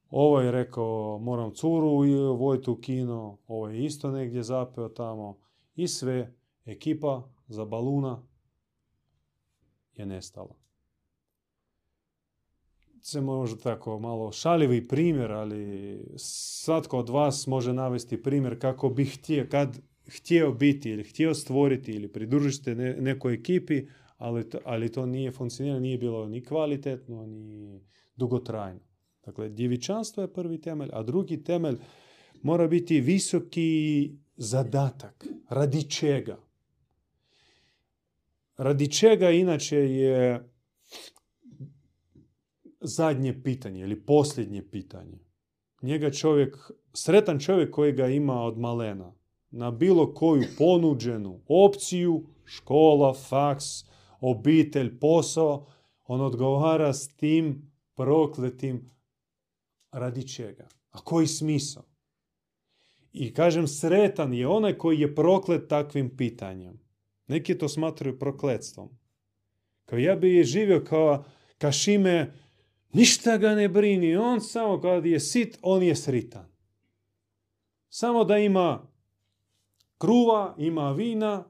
Ovo 0.10 0.42
je 0.42 0.52
rekao 0.52 1.20
moram 1.22 1.54
curu 1.54 2.06
i 2.06 2.16
vojiti 2.16 2.70
u 2.70 2.76
kino, 2.76 3.38
ovo 3.48 3.68
je 3.68 3.86
isto 3.86 4.12
negdje 4.12 4.44
zapeo 4.44 4.90
tamo. 4.90 5.38
I 5.76 5.88
sve, 5.88 6.36
ekipa 6.66 7.30
za 7.48 7.66
baluna 7.66 8.24
je 9.94 10.06
nestala. 10.06 10.56
se 13.02 13.22
možda 13.22 13.58
tako 13.58 14.00
malo 14.00 14.32
šaljivi 14.32 14.88
primjer, 14.88 15.32
ali 15.32 15.98
svatko 16.18 17.00
od 17.00 17.10
vas 17.10 17.48
može 17.48 17.74
navesti 17.74 18.24
primjer 18.24 18.62
kako 18.62 18.90
bi 18.90 19.06
htio, 19.06 19.48
kad 19.52 19.80
htio 20.08 20.52
biti 20.52 20.90
ili 20.90 21.04
htio 21.04 21.34
stvoriti 21.34 21.92
ili 21.92 22.08
pridružiti 22.08 22.76
nekoj 22.76 23.34
ekipi, 23.34 23.88
ali 24.18 24.50
to, 24.50 24.60
ali 24.66 24.92
to 24.92 25.06
nije 25.06 25.32
funkcioniralo, 25.32 25.80
nije 25.80 25.98
bilo 25.98 26.28
ni 26.28 26.44
kvalitetno, 26.44 27.26
ni 27.26 27.82
dugotrajno. 28.16 28.80
Dakle, 29.26 29.50
djevičanstvo 29.50 30.24
je 30.24 30.34
prvi 30.34 30.62
temelj, 30.62 30.90
a 30.94 31.04
drugi 31.04 31.44
temelj 31.44 31.78
mora 32.42 32.68
biti 32.68 33.02
visoki 33.02 34.12
zadatak. 34.36 35.28
Radi 35.50 35.90
čega? 35.90 36.38
Radi 38.58 38.92
čega 38.92 39.30
inače 39.30 39.78
je 39.78 40.50
zadnje 42.82 43.44
pitanje 43.44 43.82
ili 43.82 44.06
posljednje 44.06 44.70
pitanje. 44.72 45.20
Njega 45.82 46.12
čovjek, 46.12 46.72
sretan 46.94 47.40
čovjek 47.40 47.72
koji 47.72 47.92
ga 47.92 48.08
ima 48.08 48.42
od 48.42 48.58
malena, 48.58 49.14
na 49.52 49.72
bilo 49.72 50.14
koju 50.14 50.44
ponuđenu 50.58 51.42
opciju, 51.48 52.24
škola, 52.46 53.14
faks, 53.14 53.66
obitelj, 54.20 55.00
posao, 55.00 55.68
on 56.04 56.22
odgovara 56.22 56.94
s 56.94 57.16
tim 57.16 57.72
prokletim 57.96 58.92
radi 59.92 60.28
čega. 60.28 60.68
A 60.92 61.02
koji 61.02 61.28
smisao? 61.28 61.84
I 63.14 63.34
kažem, 63.34 63.68
sretan 63.68 64.34
je 64.34 64.48
onaj 64.48 64.78
koji 64.78 65.00
je 65.00 65.16
proklet 65.16 65.68
takvim 65.68 66.18
pitanjem. 66.18 66.83
Neki 67.34 67.58
to 67.58 67.70
smatraju 67.70 68.20
prokletstvom. 68.20 68.90
Kao 69.86 70.00
ja 70.00 70.16
bi 70.16 70.44
živio 70.44 70.84
kao 70.84 71.24
Kašime, 71.58 72.34
ništa 72.94 73.38
ga 73.38 73.56
ne 73.56 73.70
brini, 73.70 74.16
on 74.16 74.42
samo 74.42 74.82
kad 74.82 75.06
je 75.06 75.20
sit, 75.20 75.58
on 75.62 75.84
je 75.84 75.96
sritan. 75.96 76.46
Samo 77.90 78.24
da 78.24 78.38
ima 78.38 78.88
kruva, 79.98 80.56
ima 80.58 80.92
vina, 80.92 81.44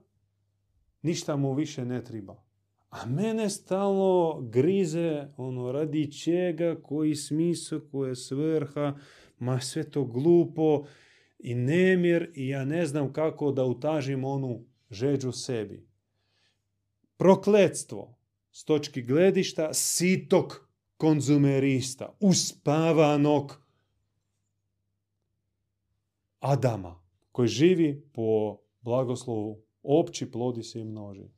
ništa 1.01 1.35
mu 1.35 1.53
više 1.53 1.85
ne 1.85 2.03
treba. 2.03 2.43
A 2.89 3.05
mene 3.05 3.49
stalno 3.49 4.41
grize 4.41 5.27
ono 5.37 5.71
radi 5.71 6.11
čega, 6.11 6.75
koji 6.83 7.15
smisao, 7.15 7.81
koja 7.91 8.15
svrha, 8.15 8.95
ma 9.39 9.59
sve 9.59 9.91
to 9.91 10.03
glupo 10.03 10.85
i 11.39 11.55
nemir 11.55 12.31
i 12.35 12.47
ja 12.47 12.65
ne 12.65 12.85
znam 12.85 13.13
kako 13.13 13.51
da 13.51 13.65
utažim 13.65 14.23
onu 14.23 14.72
žeđu 14.93 15.31
sebi. 15.31 15.87
Prokletstvo 17.17 18.17
s 18.51 18.63
točki 18.63 19.01
gledišta 19.01 19.73
sitog 19.73 20.69
konzumerista, 20.97 22.17
uspavanog 22.19 23.61
Adama, 26.39 27.03
koji 27.31 27.47
živi 27.47 28.09
po 28.13 28.57
blagoslovu 28.81 29.63
opći 29.83 30.31
plodi 30.31 30.63
se 30.63 30.79
i 30.79 30.83
množi. 30.83 31.29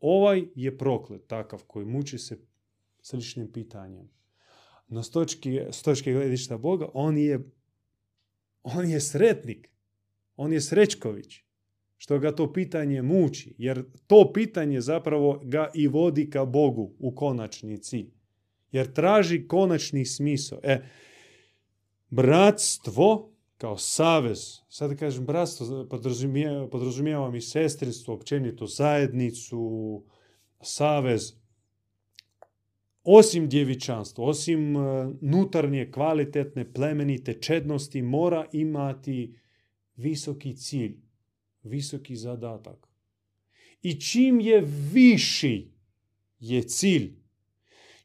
Ovaj 0.00 0.44
je 0.54 0.78
proklet 0.78 1.26
takav 1.26 1.64
koji 1.66 1.86
muči 1.86 2.18
se 2.18 2.38
sličnim 3.02 3.52
pitanjem. 3.52 4.10
No 4.88 5.02
s 5.02 5.10
točki, 5.10 5.60
s 5.70 5.82
točke 5.82 6.12
gledišta 6.12 6.58
Boga, 6.58 6.88
on 6.94 7.18
je, 7.18 7.50
on 8.62 8.90
je 8.90 9.00
sretnik. 9.00 9.72
On 10.36 10.52
je 10.52 10.60
Srećković. 10.60 11.44
Što 12.02 12.18
ga 12.18 12.32
to 12.34 12.52
pitanje 12.52 13.02
muči. 13.02 13.54
Jer 13.58 13.84
to 14.06 14.32
pitanje 14.34 14.80
zapravo 14.80 15.40
ga 15.44 15.70
i 15.74 15.86
vodi 15.86 16.30
ka 16.30 16.44
Bogu 16.44 16.94
u 16.98 17.14
konačnici. 17.14 18.06
Jer 18.72 18.92
traži 18.92 19.46
konačni 19.48 20.04
smisao. 20.04 20.60
E, 20.62 20.80
bratstvo 22.10 23.32
kao 23.56 23.78
savez, 23.78 24.38
sad 24.68 24.98
kažem 24.98 25.26
bratstvo, 25.26 25.88
podrazumijevam 26.70 27.34
i 27.34 27.40
sestrinstvo, 27.40 28.14
općenito 28.14 28.66
zajednicu, 28.66 30.04
savez, 30.60 31.32
osim 33.04 33.48
djevičanstva, 33.48 34.24
osim 34.24 34.76
e, 34.76 34.80
nutarnje, 35.20 35.90
kvalitetne, 35.90 36.72
plemenite 36.72 37.40
čednosti, 37.40 38.02
mora 38.02 38.46
imati 38.52 39.38
visoki 39.96 40.56
cilj, 40.56 41.01
visoki 41.62 42.16
zadatak. 42.16 42.88
I 43.82 44.00
čim 44.00 44.40
je 44.40 44.60
viši 44.92 45.72
je 46.40 46.62
cilj, 46.62 47.12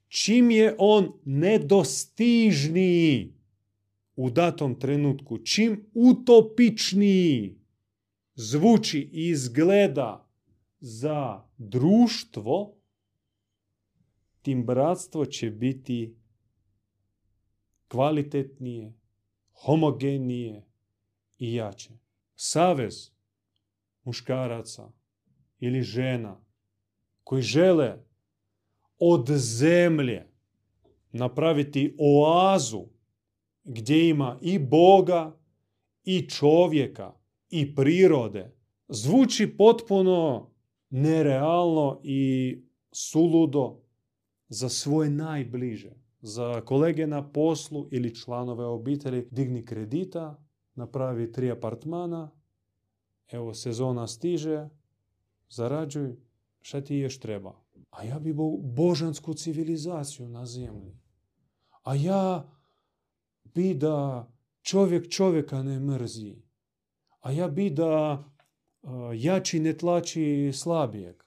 čim 0.07 0.51
je 0.51 0.75
on 0.77 1.13
nedostižniji, 1.25 3.37
u 4.17 4.29
datom 4.29 4.79
trenutku, 4.79 5.37
čim 5.37 5.89
utopičniji 5.93 7.59
zvuči 8.35 8.99
i 8.99 9.29
izgleda 9.29 10.29
za 10.79 11.43
društvo, 11.57 12.75
tim 14.41 14.65
bratstvo 14.65 15.25
će 15.25 15.51
biti 15.51 16.15
kvalitetnije, 17.87 18.93
homogenije 19.51 20.65
i 21.37 21.53
jače. 21.53 21.97
Savez 22.35 23.11
muškaraca 24.07 24.91
ili 25.59 25.81
žena 25.81 26.41
koji 27.23 27.41
žele 27.41 27.97
od 28.99 29.29
zemlje 29.35 30.27
napraviti 31.11 31.95
oazu 31.99 32.85
gdje 33.63 34.09
ima 34.09 34.37
i 34.41 34.59
Boga, 34.59 35.37
i 36.03 36.29
čovjeka, 36.29 37.13
i 37.49 37.75
prirode, 37.75 38.55
zvuči 38.87 39.57
potpuno 39.57 40.49
nerealno 40.89 41.99
i 42.03 42.55
suludo 42.91 43.81
za 44.49 44.69
svoje 44.69 45.09
najbliže. 45.09 45.91
Za 46.21 46.61
kolege 46.61 47.07
na 47.07 47.31
poslu 47.31 47.87
ili 47.91 48.15
članove 48.15 48.65
obitelji 48.65 49.27
digni 49.31 49.65
kredita, 49.65 50.43
napravi 50.75 51.31
tri 51.31 51.51
apartmana, 51.51 52.36
evo 53.31 53.53
sezona 53.53 54.07
stiže, 54.07 54.69
zarađuj, 55.49 56.15
šta 56.61 56.81
ti 56.81 56.95
još 56.95 57.19
treba? 57.19 57.55
A 57.89 58.03
ja 58.03 58.19
bi 58.19 58.35
božansku 58.61 59.33
civilizaciju 59.33 60.29
na 60.29 60.45
zemlji. 60.45 60.97
A 61.83 61.95
ja 61.95 62.51
bi 63.43 63.73
da 63.73 64.27
čovjek 64.61 65.09
čovjeka 65.09 65.63
ne 65.63 65.79
mrzi, 65.79 66.35
a 67.19 67.31
ja 67.31 67.47
bi 67.47 67.69
da 67.69 68.23
jači 69.15 69.59
ne 69.59 69.77
tlači 69.77 70.51
slabijeg. 70.53 71.23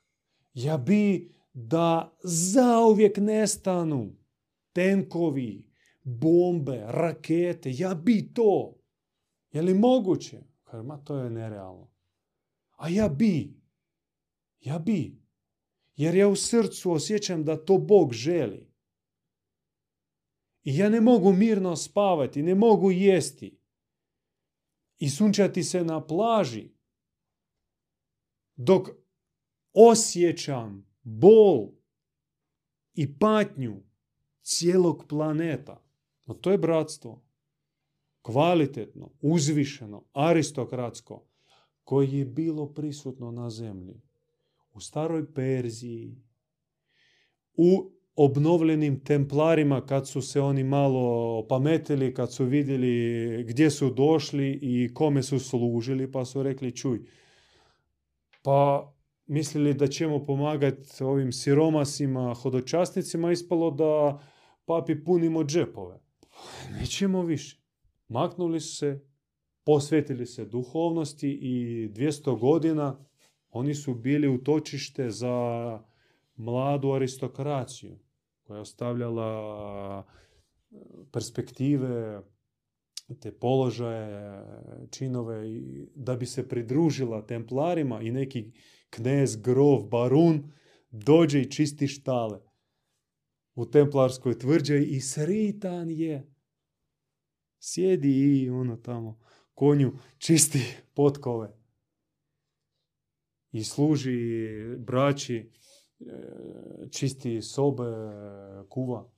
Ja 0.55 0.79
bi 0.79 1.35
da 1.53 2.17
zauvijek 2.25 3.17
nestanu 3.17 4.17
tenkovi, 4.73 5.71
bombe, 6.03 6.85
rakete. 6.87 7.71
Ja 7.75 7.95
bi 7.95 8.33
to. 8.35 8.77
Je 9.53 9.63
li 9.63 9.75
moguće? 9.75 10.43
Ma 10.85 10.99
to 10.99 11.17
je 11.17 11.31
nerealno. 11.31 11.89
A 12.81 12.89
ja 12.89 13.09
bi. 13.09 13.61
Ja 14.61 14.78
bi. 14.78 15.20
Jer 15.97 16.14
ja 16.14 16.28
u 16.28 16.37
srcu 16.37 16.93
osjećam 16.93 17.45
da 17.45 17.64
to 17.64 17.78
Bog 17.78 18.12
želi. 18.12 18.70
I 20.62 20.76
ja 20.76 20.89
ne 20.89 21.01
mogu 21.01 21.33
mirno 21.33 21.76
spavati, 21.76 22.43
ne 22.43 22.55
mogu 22.55 22.91
jesti 22.91 23.61
i 24.99 25.11
sunčati 25.11 25.62
se 25.62 25.85
na 25.85 26.07
plaži 26.07 26.70
dok 28.57 28.89
osjećam 29.72 30.87
bol 31.03 31.68
i 32.95 33.18
patnju 33.18 33.83
cijelog 34.43 35.05
planeta. 35.09 35.85
No 36.26 36.35
to 36.35 36.51
je 36.51 36.59
bratstvo. 36.59 37.24
Kvalitetno, 38.22 39.11
uzvišeno, 39.20 40.05
aristokratsko, 40.12 41.30
koje 41.91 42.18
je 42.18 42.24
bilo 42.24 42.66
prisutno 42.66 43.30
na 43.30 43.51
zemlji. 43.51 43.95
U 44.72 44.80
staroj 44.80 45.34
Perziji, 45.34 46.16
u 47.55 47.91
obnovljenim 48.16 49.05
templarima 49.05 49.86
kad 49.86 50.09
su 50.09 50.22
se 50.22 50.41
oni 50.41 50.64
malo 50.64 51.47
pametili, 51.49 52.14
kad 52.14 52.32
su 52.32 52.45
vidjeli 52.45 53.45
gdje 53.45 53.70
su 53.70 53.91
došli 53.91 54.59
i 54.62 54.95
kome 54.95 55.22
su 55.22 55.38
služili, 55.38 56.12
pa 56.12 56.24
su 56.24 56.43
rekli 56.43 56.76
čuj, 56.76 57.01
pa 58.43 58.93
mislili 59.26 59.74
da 59.74 59.86
ćemo 59.86 60.24
pomagati 60.24 61.05
ovim 61.05 61.32
siromasima, 61.32 62.34
hodočasnicima, 62.34 63.32
ispalo 63.32 63.70
da 63.70 64.20
papi 64.64 65.05
punimo 65.05 65.45
džepove. 65.45 66.01
Nećemo 66.80 67.22
više. 67.22 67.61
Maknuli 68.09 68.61
su 68.61 68.76
se, 68.76 69.10
posvetili 69.65 70.27
se 70.27 70.45
duhovnosti 70.45 71.31
i 71.31 71.89
200 71.89 72.39
godina 72.39 73.07
oni 73.51 73.75
su 73.75 73.95
bili 73.95 74.29
utočište 74.29 75.11
za 75.11 75.79
mladu 76.37 76.93
aristokraciju 76.93 77.99
koja 78.43 78.57
je 78.57 78.63
ostavljala 78.63 80.07
perspektive, 81.13 82.23
te 83.21 83.33
položaje, 83.33 84.45
činove, 84.91 85.45
da 85.95 86.17
bi 86.17 86.27
se 86.27 86.49
pridružila 86.49 87.27
templarima 87.27 88.01
i 88.03 88.11
neki 88.11 88.53
knez, 88.91 89.37
grov, 89.37 89.83
barun, 89.83 90.53
dođe 90.91 91.41
i 91.41 91.51
čisti 91.51 91.89
štale 91.89 92.41
u 93.55 93.67
templarskoj 93.67 94.39
tvrđavi 94.39 94.85
i 94.85 95.01
sritan 95.01 95.91
je. 95.91 96.35
Sjedi 97.59 98.43
i 98.43 98.51
ono 98.51 98.77
tamo 98.77 99.19
konju 99.61 99.93
čisti 100.19 100.77
potkove 100.95 101.53
i 103.53 103.65
služi 103.65 104.59
braći, 104.79 105.37
e, 105.37 105.51
čisti 106.91 107.43
sobe, 107.43 107.85
kuva 108.69 109.11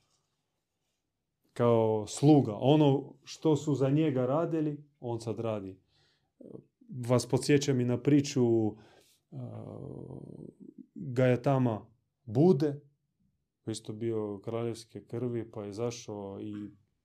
kao 1.52 2.06
sluga. 2.06 2.54
Ono 2.60 3.14
što 3.24 3.56
su 3.56 3.74
za 3.74 3.90
njega 3.90 4.26
radili, 4.26 4.84
on 5.00 5.20
sad 5.20 5.38
radi. 5.38 5.78
Vas 7.06 7.26
podsjećam 7.26 7.80
i 7.80 7.84
na 7.84 8.02
priču 8.02 8.44
uh, 8.44 8.76
Gajatama 10.94 11.86
Bude, 12.24 12.80
koji 13.64 13.72
isto 13.72 13.92
bio 13.92 14.40
kraljevske 14.44 15.04
krvi, 15.04 15.50
pa 15.50 15.64
je 15.64 15.72
zašao 15.72 16.38
i 16.40 16.54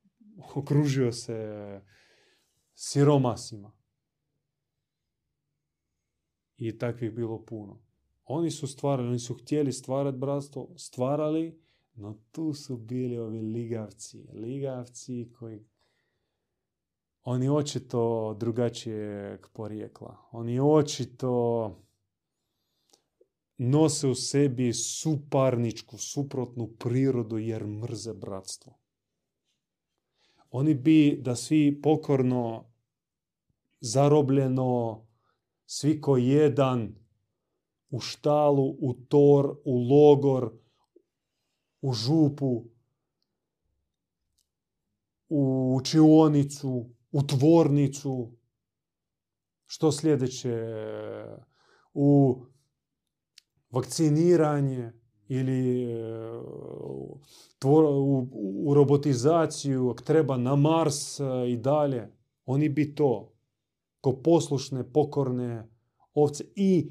okružio 0.56 1.12
se 1.12 1.80
siromasima. 2.80 3.72
I 6.56 6.78
takvih 6.78 7.12
bilo 7.12 7.44
puno. 7.44 7.82
Oni 8.24 8.50
su 8.50 8.66
stvarali, 8.66 9.08
oni 9.08 9.18
su 9.18 9.34
htjeli 9.34 9.72
stvarati 9.72 10.18
bratstvo, 10.18 10.68
stvarali, 10.76 11.62
no 11.94 12.18
tu 12.30 12.54
su 12.54 12.76
bili 12.76 13.18
ovi 13.18 13.40
ligavci. 13.40 14.26
Ligavci 14.32 15.32
koji 15.38 15.64
oni 17.22 17.48
očito 17.48 18.34
drugačijeg 18.40 19.46
porijekla. 19.52 20.16
Oni 20.30 20.60
očito 20.60 21.74
nose 23.56 24.08
u 24.08 24.14
sebi 24.14 24.72
suparničku, 24.72 25.98
suprotnu 25.98 26.66
prirodu 26.78 27.38
jer 27.38 27.66
mrze 27.66 28.14
bratstvo. 28.14 28.78
Oni 30.50 30.74
bi 30.74 31.18
da 31.22 31.36
svi 31.36 31.80
pokorno, 31.82 32.70
zarobljeno, 33.80 35.06
svi 35.66 36.00
ko 36.00 36.16
jedan, 36.16 36.94
u 37.90 38.00
štalu, 38.00 38.76
u 38.80 38.94
tor, 39.08 39.56
u 39.64 39.78
logor, 39.90 40.52
u 41.80 41.92
župu, 41.92 42.64
u 45.28 45.74
učionicu, 45.76 46.90
u 47.12 47.22
tvornicu, 47.22 48.32
što 49.66 49.92
sljedeće, 49.92 50.56
u 51.94 52.40
vakciniranje 53.70 54.92
ili 55.28 55.86
u, 57.64 58.74
robotizaciju, 58.74 59.90
ako 59.90 60.02
treba 60.02 60.36
na 60.36 60.56
Mars 60.56 61.20
i 61.48 61.56
dalje. 61.56 62.12
Oni 62.44 62.68
bi 62.68 62.94
to, 62.94 63.32
ko 64.00 64.12
poslušne, 64.12 64.92
pokorne 64.92 65.68
ovce 66.14 66.44
i 66.56 66.90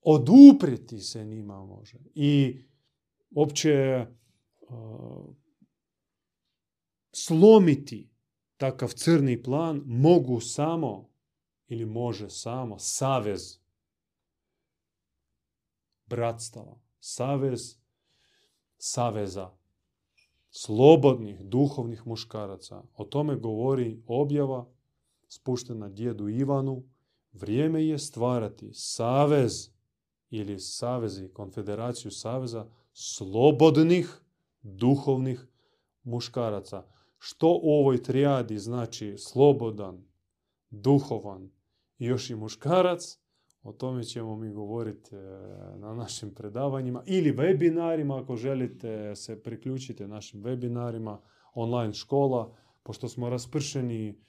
oduprijeti 0.00 0.98
se 0.98 1.24
njima 1.24 1.64
može. 1.64 1.98
I 2.14 2.60
opće 3.34 4.06
slomiti 7.12 8.10
takav 8.56 8.88
crni 8.88 9.42
plan 9.42 9.82
mogu 9.86 10.40
samo 10.40 11.10
ili 11.68 11.86
može 11.86 12.30
samo 12.30 12.78
savez 12.78 13.58
bratstava, 16.06 16.80
savez 17.04 17.76
saveza 18.78 19.50
slobodnih 20.50 21.40
duhovnih 21.40 22.06
muškaraca. 22.06 22.82
O 22.96 23.04
tome 23.04 23.36
govori 23.36 24.02
objava 24.06 24.66
spuštena 25.28 25.88
djedu 25.88 26.28
Ivanu. 26.28 26.82
Vrijeme 27.32 27.86
je 27.86 27.98
stvarati 27.98 28.70
savez 28.72 29.70
ili 30.30 30.60
savezi, 30.60 31.28
konfederaciju 31.28 32.10
saveza 32.10 32.66
slobodnih 32.92 34.20
duhovnih 34.62 35.46
muškaraca. 36.02 36.84
Što 37.18 37.60
u 37.62 37.70
ovoj 37.80 38.02
trijadi 38.02 38.58
znači 38.58 39.14
slobodan, 39.18 40.04
duhovan 40.70 41.50
i 41.98 42.06
još 42.06 42.30
i 42.30 42.34
muškarac, 42.34 43.18
o 43.62 43.72
tome 43.72 44.04
ćemo 44.04 44.36
mi 44.36 44.50
govoriti 44.50 45.14
e, 45.14 45.18
na 45.76 45.94
našim 45.94 46.34
predavanjima 46.34 47.02
ili 47.06 47.32
webinarima 47.32 48.22
ako 48.22 48.36
želite 48.36 49.16
se 49.16 49.42
priključiti 49.42 50.06
našim 50.06 50.42
webinarima, 50.42 51.18
online 51.54 51.92
škola, 51.92 52.56
pošto 52.82 53.08
smo 53.08 53.30
raspršeni, 53.30 54.20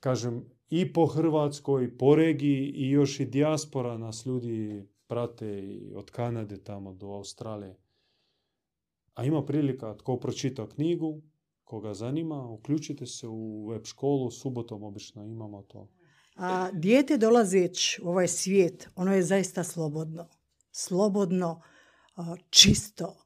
kažem, 0.00 0.44
i 0.70 0.92
po 0.92 1.06
Hrvatskoj, 1.06 1.98
po 1.98 2.14
regiji 2.14 2.72
i 2.74 2.90
još 2.90 3.20
i 3.20 3.26
dijaspora 3.26 3.98
nas 3.98 4.26
ljudi 4.26 4.86
prate 5.06 5.60
i 5.60 5.94
od 5.94 6.10
Kanade 6.10 6.64
tamo 6.64 6.94
do 6.94 7.06
Australije. 7.06 7.76
A 9.14 9.24
ima 9.24 9.44
prilika 9.44 9.96
tko 9.96 10.16
pročita 10.16 10.68
knjigu, 10.68 11.22
koga 11.64 11.94
zanima, 11.94 12.48
uključite 12.48 13.06
se 13.06 13.28
u 13.28 13.66
web 13.66 13.84
školu, 13.84 14.30
subotom 14.30 14.82
obično 14.82 15.24
imamo 15.24 15.62
to. 15.62 15.88
A 16.34 16.70
dijete 16.72 17.16
dolazeći 17.16 18.00
u 18.02 18.08
ovaj 18.08 18.28
svijet, 18.28 18.88
ono 18.94 19.14
je 19.14 19.22
zaista 19.22 19.64
slobodno. 19.64 20.28
Slobodno, 20.72 21.62
čisto. 22.50 23.24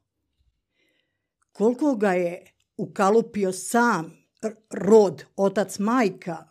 Koliko 1.53 1.95
ga 1.95 2.13
je 2.13 2.53
ukalupio 2.77 3.53
sam 3.53 4.13
rod, 4.71 5.25
otac, 5.37 5.79
majka, 5.79 6.49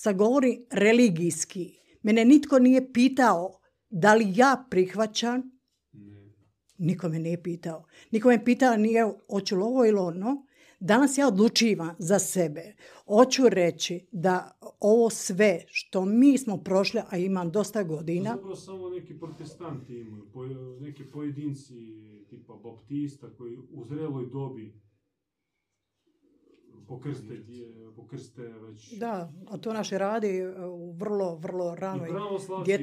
sad 0.00 0.16
govori 0.16 0.66
religijski. 0.70 1.78
Mene 2.02 2.24
nitko 2.24 2.58
nije 2.58 2.92
pitao 2.92 3.60
da 3.90 4.14
li 4.14 4.32
ja 4.36 4.66
prihvaćam 4.70 5.56
Niko 6.78 7.08
me 7.08 7.18
nije 7.18 7.42
pitao. 7.42 7.84
Niko 8.10 8.28
me 8.28 8.44
pitao 8.44 8.76
nije 8.76 9.04
li 9.28 9.62
ovo 9.62 9.86
ili 9.86 9.98
ono. 9.98 10.46
Danas 10.80 11.18
ja 11.18 11.28
odlučivam 11.28 11.94
za 11.98 12.18
sebe. 12.18 12.74
Hoću 13.06 13.48
reći 13.48 14.06
da 14.12 14.58
ovo 14.80 15.10
sve 15.10 15.64
što 15.66 16.04
mi 16.04 16.38
smo 16.38 16.56
prošli, 16.56 17.00
a 17.10 17.16
imam 17.16 17.50
dosta 17.50 17.82
godina... 17.82 18.30
Zapravo 18.30 18.56
samo 18.56 18.88
neki 18.88 19.18
protestanti 19.18 19.94
imaju, 19.98 20.80
neki 20.80 21.04
pojedinci 21.04 21.74
tipa 22.30 22.54
baptista 22.54 23.26
koji 23.38 23.56
u 23.56 23.84
zreloj 23.84 24.26
dobi 24.32 24.86
pokrste, 26.88 27.44
pokrste 27.96 28.42
već... 28.42 28.98
Da, 28.98 29.32
a 29.48 29.58
to 29.58 29.72
naše 29.72 29.98
radi 29.98 30.28
e, 30.28 30.66
u 30.66 30.92
vrlo, 30.92 31.36
vrlo 31.36 31.74
ranoj 31.74 32.08
I 32.08 32.12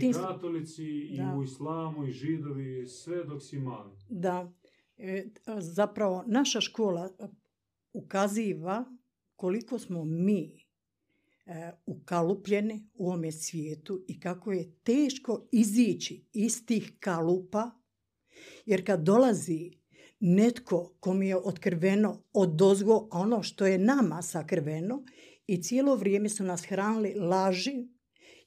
i 0.09 0.13
katolici, 0.13 0.85
i 0.85 1.19
u 1.37 1.43
islamu, 1.43 2.07
i 2.07 2.11
židovi, 2.11 2.87
sve 2.87 3.23
dok 3.23 3.41
si 3.41 3.59
mali. 3.59 3.91
Da. 4.09 4.51
E, 4.97 5.25
zapravo, 5.59 6.23
naša 6.27 6.61
škola 6.61 7.09
ukaziva 7.93 8.85
koliko 9.35 9.79
smo 9.79 10.05
mi 10.05 10.65
e, 11.45 11.71
ukalupljeni 11.85 12.89
u 12.93 13.07
ovome 13.07 13.31
svijetu 13.31 14.05
i 14.07 14.19
kako 14.19 14.51
je 14.51 14.75
teško 14.83 15.47
izići 15.51 16.25
iz 16.33 16.65
tih 16.65 16.91
kalupa, 16.99 17.71
jer 18.65 18.85
kad 18.85 19.03
dolazi 19.03 19.71
netko 20.19 20.95
kom 20.99 21.23
je 21.23 21.37
otkrveno 21.37 22.23
od 22.33 22.55
dozgo 22.55 23.07
ono 23.11 23.43
što 23.43 23.65
je 23.65 23.77
nama 23.77 24.21
sakrveno 24.21 25.03
i 25.47 25.61
cijelo 25.61 25.95
vrijeme 25.95 26.29
su 26.29 26.43
nas 26.43 26.65
hranili 26.65 27.13
laži, 27.13 27.87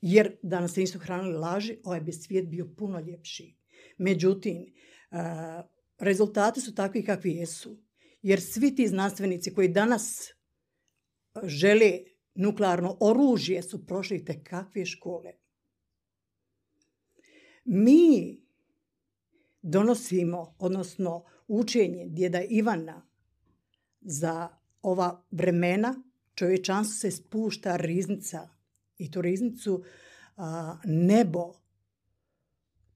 jer 0.01 0.37
da 0.43 0.61
nas 0.61 0.77
nisu 0.77 0.99
hranili 0.99 1.39
laži, 1.39 1.79
ovaj 1.85 2.01
bi 2.01 2.13
svijet 2.13 2.49
bio 2.49 2.75
puno 2.77 3.01
ljepši. 3.01 3.57
Međutim, 3.99 4.75
rezultati 5.99 6.61
su 6.61 6.75
takvi 6.75 7.05
kakvi 7.05 7.33
jesu. 7.33 7.86
Jer 8.27 8.41
svi 8.41 8.75
ti 8.75 8.89
znanstvenici 8.89 9.55
koji 9.55 9.69
danas 9.69 10.33
žele 11.43 11.91
nuklearno 12.35 12.97
oružje 13.01 13.63
su 13.63 13.87
prošli 13.87 14.25
te 14.25 14.45
kakve 14.45 14.87
škole. 14.87 15.33
Mi 17.65 18.41
donosimo, 19.63 20.57
odnosno 20.59 21.25
učenje 21.49 22.07
djeda 22.09 22.43
Ivana 22.49 23.07
za 24.01 24.49
ova 24.83 25.23
vremena 25.31 26.03
čovječanstvo 26.35 26.95
se 26.95 27.11
spušta 27.11 27.77
riznica 27.77 28.49
i 28.99 29.11
tu 29.11 29.21
riznicu 29.23 29.85
nebo 30.85 31.53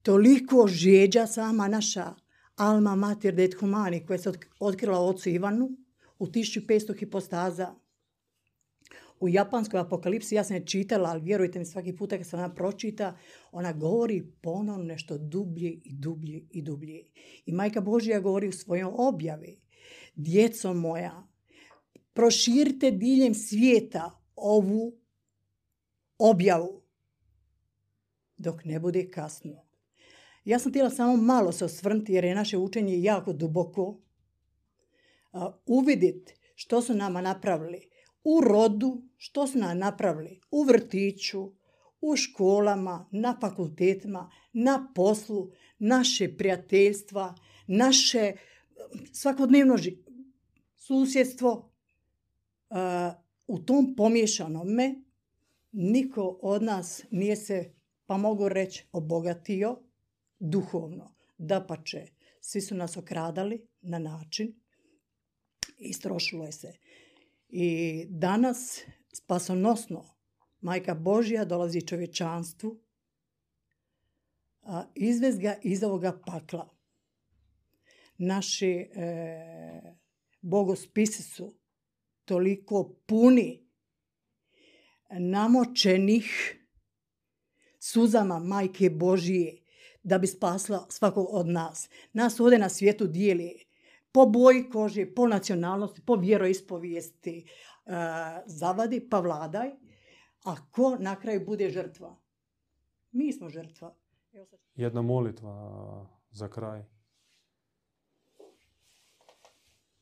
toliko 0.01 0.67
žeđa 0.67 1.27
sama 1.27 1.67
naša 1.67 2.20
Alma 2.61 2.95
Mater 2.95 3.33
de 3.35 3.43
et 3.43 3.53
Humani 3.53 4.05
koja 4.05 4.17
se 4.17 4.29
otk- 4.29 4.45
otkrila 4.59 4.99
ocu 4.99 5.29
Ivanu 5.29 5.69
u 6.19 6.27
1500 6.27 6.99
hipostaza. 6.99 7.75
U 9.19 9.29
japanskoj 9.29 9.79
apokalipsi, 9.79 10.35
ja 10.35 10.43
sam 10.43 10.55
je 10.55 10.65
čitala, 10.65 11.09
ali 11.09 11.21
vjerujte 11.21 11.59
mi 11.59 11.65
svaki 11.65 11.95
puta 11.95 12.17
kad 12.17 12.27
se 12.27 12.35
ona 12.35 12.53
pročita, 12.53 13.17
ona 13.51 13.73
govori 13.73 14.23
ponovno 14.41 14.83
nešto 14.83 15.17
dublje 15.17 15.71
i 15.71 15.93
dublje 15.93 16.41
i 16.51 16.61
dublje. 16.61 17.03
I 17.45 17.51
Majka 17.53 17.81
Božja 17.81 18.19
govori 18.19 18.47
u 18.47 18.51
svojoj 18.51 18.91
objavi. 18.97 19.59
Djeco 20.15 20.73
moja, 20.73 21.27
proširite 22.13 22.91
diljem 22.91 23.33
svijeta 23.33 24.21
ovu 24.35 24.93
objavu 26.17 26.81
dok 28.37 28.65
ne 28.65 28.79
bude 28.79 29.09
kasno. 29.11 29.70
Ja 30.45 30.59
sam 30.59 30.71
htjela 30.71 30.89
samo 30.89 31.17
malo 31.17 31.51
se 31.51 31.65
osvrnuti 31.65 32.13
jer 32.13 32.23
je 32.23 32.35
naše 32.35 32.57
učenje 32.57 33.01
jako 33.01 33.33
duboko. 33.33 33.99
Uvidit 35.65 36.33
što 36.55 36.81
su 36.81 36.93
nama 36.93 37.21
napravili 37.21 37.89
u 38.23 38.41
rodu, 38.41 39.01
što 39.17 39.47
su 39.47 39.57
nam 39.57 39.77
napravili 39.77 40.39
u 40.51 40.63
vrtiću, 40.63 41.51
u 42.01 42.15
školama, 42.15 43.07
na 43.11 43.37
fakultetima, 43.41 44.31
na 44.53 44.91
poslu, 44.95 45.51
naše 45.79 46.37
prijateljstva, 46.37 47.35
naše 47.67 48.33
svakodnevno 49.13 49.77
susjedstvo. 50.75 51.71
U 53.47 53.59
tom 53.59 53.95
pomješanome 53.95 54.95
niko 55.71 56.39
od 56.41 56.63
nas 56.63 57.03
nije 57.11 57.35
se, 57.35 57.73
pa 58.05 58.17
mogu 58.17 58.49
reći, 58.49 58.87
obogatio 58.91 59.77
duhovno. 60.41 61.15
Dapače, 61.37 62.07
svi 62.41 62.61
su 62.61 62.75
nas 62.75 62.97
okradali 62.97 63.67
na 63.81 63.99
način 63.99 64.47
i 65.77 65.89
istrošilo 65.89 66.45
je 66.45 66.51
se. 66.51 66.73
I 67.49 68.05
danas 68.09 68.81
spasonosno 69.13 70.05
Majka 70.61 70.95
Božja 70.95 71.45
dolazi 71.45 71.87
čovječanstvu, 71.87 72.81
a 74.61 74.85
izvez 74.95 75.39
ga 75.39 75.55
iz 75.63 75.83
ovoga 75.83 76.21
pakla. 76.25 76.69
Naši 78.17 78.69
e, 78.69 78.87
bogospisi 80.41 81.23
su 81.23 81.55
toliko 82.25 82.95
puni 83.05 83.67
namočenih 85.09 86.57
suzama 87.79 88.39
Majke 88.39 88.89
Božije 88.89 89.60
da 90.03 90.17
bi 90.17 90.27
spasla 90.27 90.85
svakog 90.89 91.27
od 91.29 91.47
nas. 91.47 91.89
Nas 92.13 92.39
ovdje 92.39 92.59
na 92.59 92.69
svijetu 92.69 93.07
dijeli 93.07 93.65
po 94.11 94.25
boji 94.25 94.69
kože, 94.69 95.13
po 95.15 95.27
nacionalnosti, 95.27 96.01
po 96.05 96.15
vjeroispovijesti. 96.15 97.45
E, 97.85 97.91
zavadi 98.45 99.09
pa 99.09 99.19
vladaj, 99.19 99.69
a 100.43 100.55
ko 100.71 100.95
na 100.99 101.15
kraju 101.19 101.45
bude 101.45 101.69
žrtva? 101.69 102.15
Mi 103.11 103.33
smo 103.33 103.49
žrtva. 103.49 103.95
Jedna 104.75 105.01
molitva 105.01 106.07
za 106.31 106.47
kraj. 106.49 106.83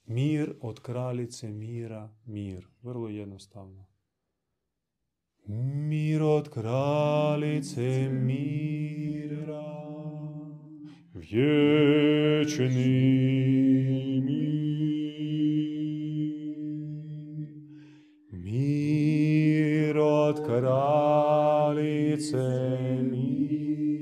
Mir 0.06 0.56
od 0.62 0.80
kraljice 0.80 1.48
mira, 1.48 2.10
mir. 2.26 2.68
Vrlo 2.82 3.10
jednostavno. 3.10 3.86
Mir 5.46 6.24
od 6.24 6.50
kraljice 6.50 8.10
mira, 8.10 9.89
vječni 11.14 12.76
mir. 14.26 14.70
Mir 18.32 19.98
od 19.98 20.46
kraljice 20.46 22.38
mira, 23.12 24.00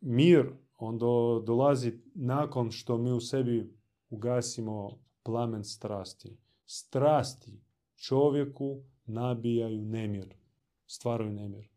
Mir 0.02 0.46
onda 0.78 1.46
dolazi 1.46 1.92
nakon 2.16 2.72
što 2.72 2.98
mi 2.98 3.12
u 3.12 3.20
sebi 3.20 3.75
ugasimo 4.16 5.00
plamen 5.24 5.64
strasti. 5.64 6.38
Strasti 6.66 7.62
čovjeku 7.96 8.84
nabijaju 9.06 9.82
nemir, 9.82 10.36
stvaraju 10.88 11.32
nemir. 11.32 11.70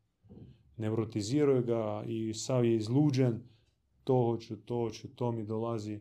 Nevrotiziraju 0.76 1.62
ga 1.64 2.04
i 2.06 2.34
sav 2.34 2.64
je 2.64 2.76
izluđen, 2.76 3.42
to 4.04 4.14
hoću, 4.14 4.56
to 4.56 4.74
hoću, 4.74 5.14
to 5.14 5.32
mi 5.32 5.44
dolazi. 5.44 6.00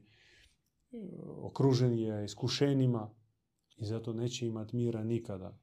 Okružen 1.38 2.00
je 2.00 2.26
iskušenjima 2.26 3.10
i 3.78 3.86
zato 3.86 4.14
neće 4.14 4.48
imati 4.48 4.76
mira 4.76 5.04
nikada. 5.04 5.60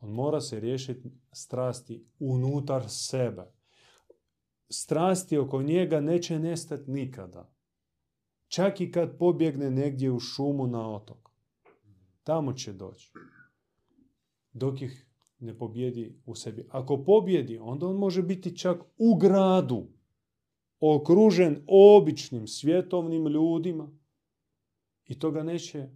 On 0.00 0.10
mora 0.10 0.40
se 0.40 0.60
riješiti 0.60 1.10
strasti 1.32 2.06
unutar 2.18 2.84
sebe. 2.88 3.52
Strasti 4.70 5.38
oko 5.38 5.62
njega 5.62 6.00
neće 6.00 6.38
nestati 6.38 6.90
nikada. 6.90 7.57
Čak 8.48 8.80
i 8.80 8.92
kad 8.92 9.18
pobjegne 9.18 9.70
negdje 9.70 10.10
u 10.10 10.20
šumu 10.20 10.66
na 10.66 10.94
otok. 10.94 11.30
Tamo 12.22 12.52
će 12.52 12.72
doći. 12.72 13.12
Dok 14.52 14.82
ih 14.82 15.06
ne 15.38 15.58
pobjedi 15.58 16.20
u 16.26 16.34
sebi. 16.34 16.66
Ako 16.70 17.04
pobjedi, 17.04 17.58
onda 17.58 17.86
on 17.86 17.96
može 17.96 18.22
biti 18.22 18.56
čak 18.56 18.82
u 18.98 19.14
gradu. 19.14 19.86
Okružen 20.80 21.64
običnim 21.66 22.46
svjetovnim 22.46 23.26
ljudima. 23.26 23.90
I 25.06 25.18
to 25.18 25.30
ga 25.30 25.42
neće 25.42 25.88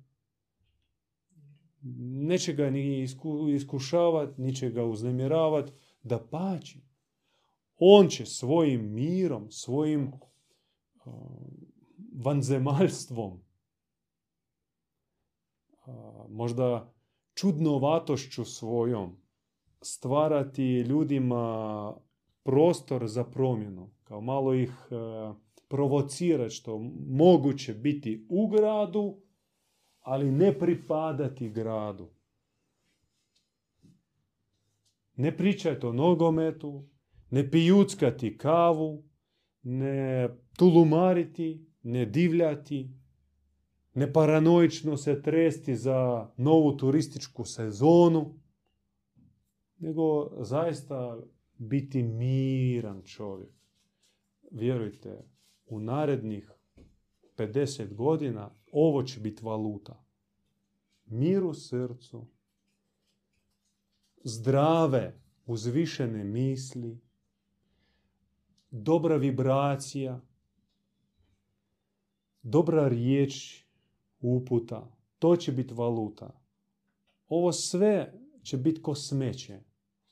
neće 2.00 2.52
ga 2.52 2.70
ni 2.70 3.02
isku, 3.02 3.48
iskušavati, 3.48 4.40
ni 4.40 4.54
će 4.54 4.70
ga 4.70 4.84
uznemiravati, 4.84 5.72
da 6.02 6.26
pači. 6.30 6.80
On 7.76 8.08
će 8.08 8.26
svojim 8.26 8.92
mirom, 8.92 9.50
svojim 9.50 10.12
uh, 11.04 11.12
vanzemaljstvom, 12.14 13.40
možda 16.28 16.92
čudnovatošću 17.34 18.44
svojom, 18.44 19.16
stvarati 19.80 20.80
ljudima 20.80 21.94
prostor 22.42 23.08
za 23.08 23.24
promjenu, 23.24 23.90
kao 24.04 24.20
malo 24.20 24.54
ih 24.54 24.88
uh, 24.90 25.36
provocirati 25.68 26.54
što 26.54 26.78
moguće 27.08 27.74
biti 27.74 28.26
u 28.28 28.46
gradu, 28.46 29.16
ali 30.00 30.30
ne 30.30 30.58
pripadati 30.58 31.50
gradu. 31.50 32.10
Ne 35.16 35.36
pričajte 35.36 35.86
o 35.86 35.92
nogometu, 35.92 36.88
ne 37.30 37.50
pijuckati 37.50 38.38
kavu, 38.38 39.04
ne 39.62 40.28
tulumariti, 40.56 41.71
ne 41.82 42.06
divljati, 42.06 42.90
ne 43.94 44.12
paranoično 44.12 44.96
se 44.96 45.22
tresti 45.22 45.76
za 45.76 46.30
novu 46.36 46.76
turističku 46.76 47.44
sezonu, 47.44 48.34
nego 49.78 50.30
zaista 50.44 51.18
biti 51.58 52.02
miran 52.02 53.02
čovjek. 53.02 53.50
Vjerujte, 54.50 55.24
u 55.66 55.80
narednih 55.80 56.50
50 57.36 57.94
godina 57.94 58.50
ovo 58.72 59.02
će 59.02 59.20
biti 59.20 59.44
valuta. 59.44 60.04
Mir 61.06 61.44
u 61.44 61.54
srcu, 61.54 62.26
zdrave, 64.24 65.20
uzvišene 65.46 66.24
misli, 66.24 67.00
dobra 68.70 69.16
vibracija, 69.16 70.20
dobra 72.42 72.88
riječ, 72.88 73.64
uputa. 74.20 74.96
To 75.18 75.36
će 75.36 75.52
biti 75.52 75.74
valuta. 75.74 76.42
Ovo 77.28 77.52
sve 77.52 78.12
će 78.42 78.56
biti 78.56 78.82
ko 78.82 78.94
smeće. 78.94 79.60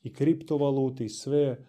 I 0.01 0.13
kriptovalute 0.13 1.05
i 1.05 1.09
sve 1.09 1.67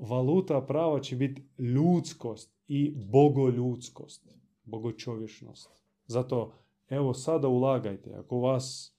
valuta 0.00 0.60
prava 0.60 1.00
će 1.00 1.16
biti 1.16 1.42
ljudskost 1.58 2.54
i 2.68 2.94
bogoljudskost, 3.12 4.28
bogočovječnost. 4.64 5.70
Zato 6.06 6.52
evo 6.88 7.14
sada 7.14 7.48
ulagajte. 7.48 8.14
Ako 8.14 8.38
vas, 8.38 8.96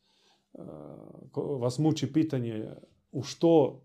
uh, 0.54 1.62
vas 1.62 1.80
muči 1.80 2.14
pitanje 2.14 2.70
u 3.12 3.24
što 3.24 3.82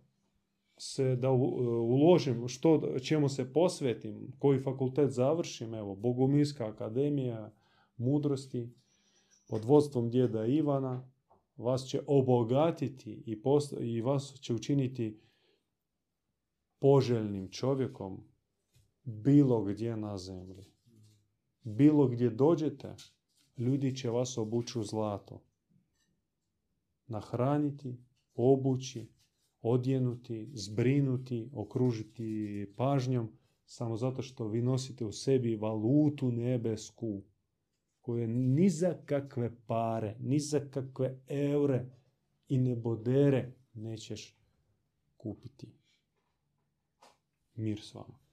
se 0.79 1.17
da 1.17 1.31
u- 1.31 1.59
uložim, 1.95 2.49
što, 2.49 2.99
čemu 2.99 3.29
se 3.29 3.53
posvetim, 3.53 4.33
koji 4.39 4.61
fakultet 4.61 5.11
završim, 5.11 5.75
evo, 5.75 5.95
Bogumilska 5.95 6.69
akademija 6.69 7.53
mudrosti, 7.97 8.75
pod 9.49 9.65
vodstvom 9.65 10.11
djeda 10.11 10.47
Ivana 10.47 11.11
vas 11.57 11.87
će 11.87 12.01
obogatiti 12.07 13.23
i, 13.27 13.43
post- 13.43 13.81
i 13.81 14.01
vas 14.01 14.39
će 14.41 14.55
učiniti 14.55 15.21
poželjnim 16.79 17.49
čovjekom 17.51 18.25
bilo 19.05 19.65
gdje 19.65 19.97
na 19.97 20.19
zemlji. 20.19 20.65
Bilo 21.63 22.09
gdje 22.09 22.31
dođete, 22.31 22.95
ljudi 23.59 23.97
će 23.97 24.11
vas 24.11 24.39
obući 24.39 24.79
u 24.79 24.83
zlato. 24.83 25.43
Nahraniti, 27.07 27.97
obući, 28.35 29.16
odjenuti, 29.69 30.51
zbrinuti, 30.53 31.51
okružiti 31.53 32.67
pažnjom, 32.77 33.29
samo 33.65 33.97
zato 33.97 34.23
što 34.23 34.49
vi 34.49 34.63
nosite 34.63 35.05
u 35.05 35.13
sebi 35.13 35.57
valutu 35.57 36.33
nebesku, 36.33 37.23
koje 38.01 38.29
ni 38.29 38.71
za 38.71 38.95
kakve 39.07 39.51
pare, 39.67 40.17
ni 40.21 40.39
za 40.39 40.61
kakve 40.71 41.21
eure 41.29 41.87
i 42.49 42.59
nebodere 42.59 43.53
nećeš 43.75 44.39
kupiti. 45.17 45.73
Mir 47.55 47.81
s 47.81 47.95
vama. 47.95 48.26